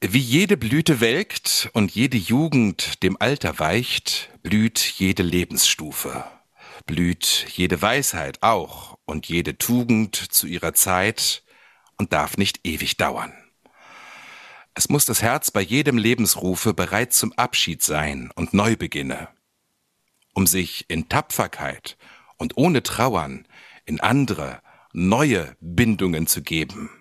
[0.00, 6.24] Wie jede Blüte welkt und jede Jugend dem Alter weicht, blüht jede Lebensstufe.
[6.84, 11.42] Blüht jede Weisheit auch und jede Tugend zu ihrer Zeit
[11.96, 13.32] und darf nicht ewig dauern.
[14.74, 19.30] Es muss das Herz bei jedem Lebensrufe bereit zum Abschied sein und Neubeginne,
[20.32, 21.96] um sich in Tapferkeit
[22.36, 23.48] und ohne Trauern
[23.84, 26.95] in andere, neue Bindungen zu geben.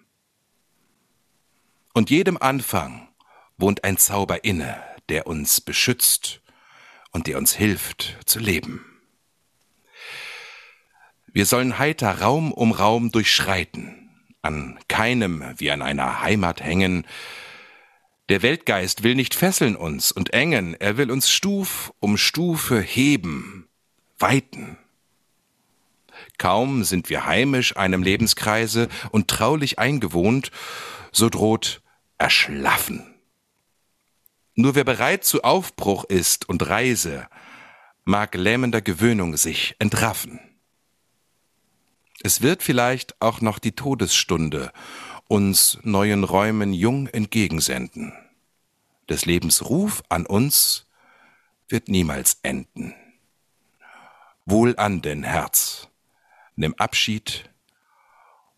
[1.95, 3.07] Und jedem Anfang
[3.57, 6.41] wohnt ein Zauber inne, der uns beschützt
[7.11, 8.85] und der uns hilft zu leben.
[11.31, 14.09] Wir sollen heiter Raum um Raum durchschreiten,
[14.41, 17.07] an keinem wie an einer Heimat hängen.
[18.27, 23.69] Der Weltgeist will nicht fesseln uns und engen, er will uns Stuf um Stufe heben,
[24.19, 24.77] weiten.
[26.37, 30.51] Kaum sind wir heimisch einem Lebenskreise und traulich eingewohnt,
[31.13, 31.81] so droht
[32.17, 33.15] Erschlaffen.
[34.55, 37.27] Nur wer bereit zu Aufbruch ist und Reise,
[38.05, 40.39] mag lähmender Gewöhnung sich entraffen.
[42.23, 44.71] Es wird vielleicht auch noch die Todesstunde
[45.27, 48.13] uns neuen Räumen jung entgegensenden.
[49.09, 50.87] Des Lebens Ruf an uns
[51.67, 52.93] wird niemals enden.
[54.45, 55.89] Wohl an denn, Herz,
[56.55, 57.49] nimm Abschied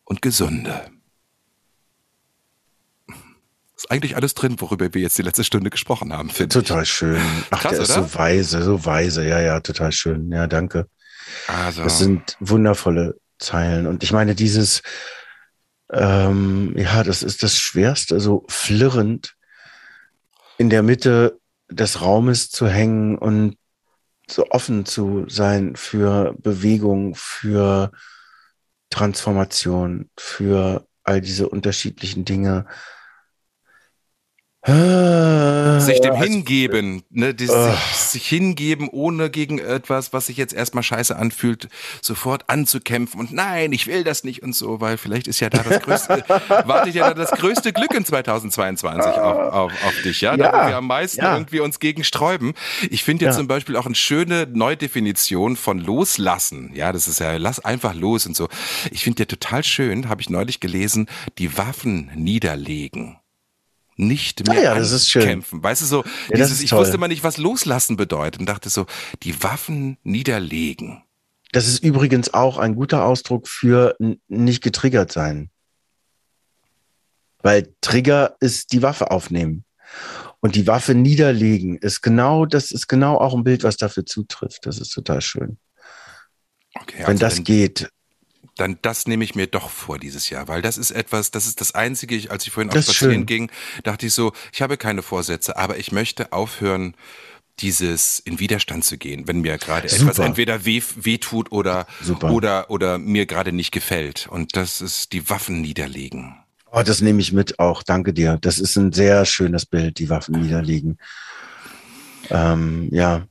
[0.03, 0.91] und Gesunde.
[3.77, 6.65] Ist eigentlich alles drin, worüber wir jetzt die letzte Stunde gesprochen haben, finde ich.
[6.65, 7.21] Total schön.
[7.51, 8.07] Ach, Krass, der ist oder?
[8.07, 9.23] so weise, so weise.
[9.27, 10.31] Ja, ja, total schön.
[10.31, 10.87] Ja, danke.
[11.47, 13.85] Also, Das sind wundervolle Zeilen.
[13.85, 14.81] Und ich meine, dieses,
[15.93, 19.35] ähm, ja, das ist das Schwerste, so flirrend
[20.57, 23.57] in der Mitte des Raumes zu hängen und
[24.27, 27.91] so offen zu sein für Bewegung, für
[28.89, 32.65] Transformation, für all diese unterschiedlichen Dinge.
[34.67, 37.71] Sich dem Also, hingeben, ne, das, Ugh.
[37.71, 41.69] sich, sich hingeben, ohne gegen etwas, was sich jetzt erstmal scheiße anfühlt,
[42.01, 45.63] sofort anzukämpfen und nein, ich will das nicht und so, weil vielleicht ist ja da
[45.63, 46.23] das größte,
[46.65, 50.65] wartet ja da das größte Glück in 2022 auf, auf, auf dich, ja, da Ja,
[50.65, 51.33] wo wir am meisten ja.
[51.33, 52.53] irgendwie uns gegen sträuben.
[52.89, 53.39] Ich finde jetzt Ja.
[53.39, 58.25] zum Beispiel auch eine schöne Neudefinition von loslassen, ja, das ist ja, lass einfach los
[58.25, 58.47] und so.
[58.91, 61.07] Ich finde ja total schön, habe ich neulich gelesen,
[61.37, 63.17] die Waffen niederlegen.
[63.97, 65.63] Nicht mehr Ah ja, ankämpfen.
[65.63, 68.85] Weißt du so, das dieses, ich wusste mal nicht, was loslassen bedeutet und dachte so,
[69.23, 71.03] die Waffen niederlegen.
[71.51, 73.95] Das ist übrigens auch ein guter Ausdruck für
[74.27, 75.49] nicht getriggert sein.
[77.41, 79.63] Weil Trigger ist die Waffe aufnehmen.
[80.39, 84.65] Und die Waffe niederlegen ist genau, das ist genau auch ein Bild, was dafür zutrifft.
[84.65, 85.57] Das ist total schön.
[86.75, 87.89] Okay, Wenn also das dann, geht.
[88.57, 91.61] Dann das nehme ich mir doch vor dieses Jahr, weil das ist etwas, das ist
[91.61, 93.25] das Einzige, ich, als ich vorhin Das auf Spazieren schön.
[93.25, 93.51] ging,
[93.83, 96.95] dachte ich so, ich habe keine Vorsätze, aber ich möchte aufhören,
[97.59, 102.31] dieses in Widerstand zu gehen, wenn mir gerade etwas entweder weh, weh tut oder, Super.
[102.31, 104.27] oder, oder mir gerade nicht gefällt.
[104.27, 106.37] Und das ist die Waffen niederlegen.
[106.71, 107.81] Oh, das nehme ich mit auch.
[107.81, 108.37] Danke dir.
[108.41, 110.99] Das ist ein sehr schönes Bild, die Waffen niederlegen.
[112.29, 113.25] Ähm, ja.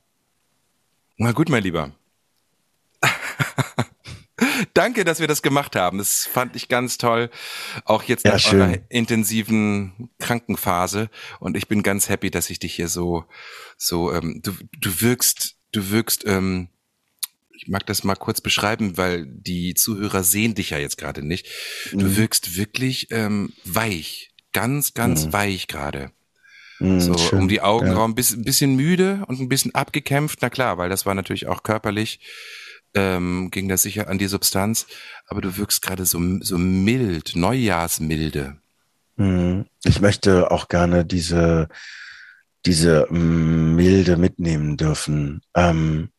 [1.17, 1.91] Na gut, mein Lieber.
[4.73, 5.97] Danke, dass wir das gemacht haben.
[5.97, 7.29] Das fand ich ganz toll.
[7.85, 8.61] Auch jetzt Ja, nach schön.
[8.61, 11.09] eurer intensiven Krankenphase.
[11.39, 13.25] Und ich bin ganz happy, dass ich dich hier so,
[13.77, 16.69] so, ähm, du, du wirkst, du wirkst, ähm,
[17.59, 21.47] ich mag das mal kurz beschreiben, weil die Zuhörer sehen dich ja jetzt gerade nicht.
[21.91, 22.17] Du Mhm.
[22.17, 25.33] wirkst wirklich ähm, weich, ganz, ganz Mhm.
[25.33, 26.11] weich gerade.
[26.79, 27.39] Mm, So schön.
[27.39, 27.63] um die Ja.
[27.63, 30.39] Augenbrauen, bis, ein bisschen müde und ein bisschen abgekämpft.
[30.43, 32.19] Na klar, weil das war natürlich auch körperlich,
[32.93, 34.87] ähm, ging das sicher an die Substanz.
[35.27, 38.57] Aber du wirkst gerade so, so mild, Neujahrsmilde.
[39.17, 39.65] Mhm.
[39.83, 41.67] Ich möchte auch gerne diese,
[42.65, 45.41] diese Milde mitnehmen dürfen.
[45.55, 46.09] Ähm,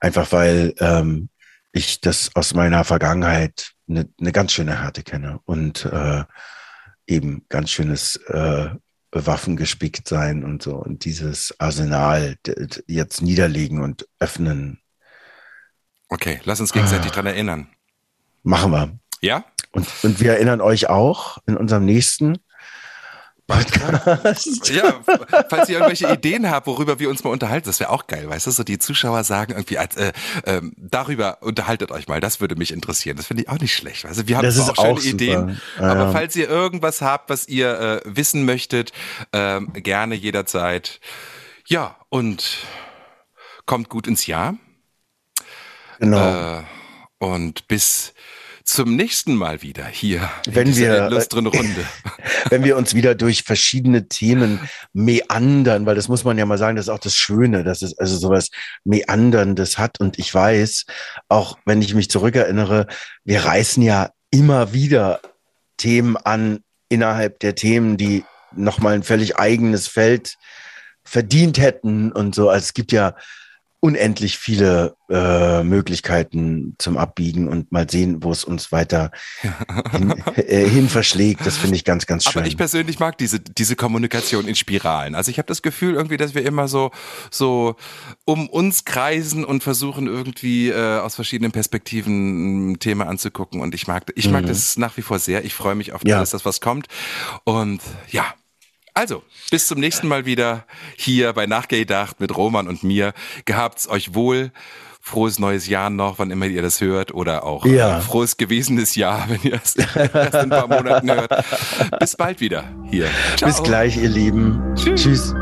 [0.00, 1.28] einfach weil ähm,
[1.72, 6.24] ich das aus meiner Vergangenheit eine, eine ganz schöne Härte kenne und äh,
[7.06, 8.70] eben ganz schönes äh,
[9.10, 12.36] Waffen gespickt sein und so und dieses Arsenal
[12.86, 14.80] jetzt niederlegen und öffnen.
[16.08, 17.14] Okay, lass uns gegenseitig Ah.
[17.14, 17.68] dran erinnern.
[18.42, 18.98] Machen wir.
[19.20, 19.44] Ja?
[19.72, 22.38] Und, und wir erinnern euch auch in unserem nächsten
[23.46, 24.68] Podcast.
[24.70, 25.00] Ja,
[25.48, 28.46] falls ihr irgendwelche Ideen habt, worüber wir uns mal unterhalten, das wäre auch geil, weißt
[28.46, 28.50] du?
[28.50, 30.12] So die Zuschauer sagen irgendwie, äh,
[30.44, 33.16] äh, darüber unterhaltet euch mal, das würde mich interessieren.
[33.16, 34.04] Das finde ich auch nicht schlecht.
[34.04, 35.02] Also wir haben Das ist auch schöne auch.
[35.02, 36.12] Ideen, Ja, aber ja.
[36.12, 38.92] falls ihr irgendwas habt, was ihr äh, wissen möchtet,
[39.32, 41.00] ähm, gerne jederzeit.
[41.66, 42.58] Ja, und
[43.64, 44.56] kommt gut ins Jahr.
[45.98, 46.60] Genau.
[46.60, 46.62] Äh,
[47.18, 48.14] und bis
[48.68, 51.84] zum nächsten Mal wieder hier Wenn in wir, äh, illustren Runde.
[52.50, 54.60] Wenn wir uns wieder durch verschiedene Themen
[54.92, 57.98] meandern, weil das muss man ja mal sagen, das ist auch das Schöne, dass es
[57.98, 58.50] also sowas
[58.84, 60.00] Meanderndes hat.
[60.00, 60.84] Und ich weiß,
[61.28, 62.86] auch wenn ich mich zurückerinnere,
[63.24, 65.20] wir reißen ja immer wieder
[65.78, 68.24] Themen an innerhalb der Themen, die
[68.54, 70.36] nochmal ein völlig eigenes Feld
[71.04, 72.50] verdient hätten und so.
[72.50, 73.14] Also es gibt ja
[73.80, 79.12] unendlich viele äh, Möglichkeiten zum Abbiegen und mal sehen, wo es uns weiter
[79.92, 81.46] hin, äh, hin verschlägt.
[81.46, 82.40] Das finde ich ganz, ganz schön.
[82.40, 85.14] Aber ich persönlich mag diese, diese Kommunikation in Spiralen.
[85.14, 86.90] Also ich habe das Gefühl irgendwie, dass wir immer so,
[87.30, 87.76] so
[88.24, 93.60] um uns kreisen und versuchen irgendwie äh, aus verschiedenen Perspektiven ein Thema anzugucken.
[93.60, 95.44] Und ich mag, ich mag das nach wie vor sehr.
[95.44, 96.10] Ich freue mich auf Mhm.
[96.10, 96.16] Ja.
[96.18, 96.86] alles, das was kommt.
[97.44, 98.24] Und ja.
[98.94, 100.64] Also, bis zum nächsten Mal wieder
[100.96, 103.12] hier bei Nachgedacht mit Roman und mir.
[103.44, 104.50] Gehabt's euch wohl.
[105.00, 107.14] Frohes neues Jahr noch, wann immer ihr das hört.
[107.14, 107.98] Oder auch Ja.
[107.98, 111.30] äh, frohes gewesenes Jahr, wenn ihr es erst in ein paar Monaten hört.
[112.00, 113.08] Bis bald wieder hier.
[113.36, 113.48] Ciao.
[113.50, 114.60] Bis gleich, ihr Lieben.
[114.74, 115.02] Tschüss.
[115.02, 115.34] Tschüss.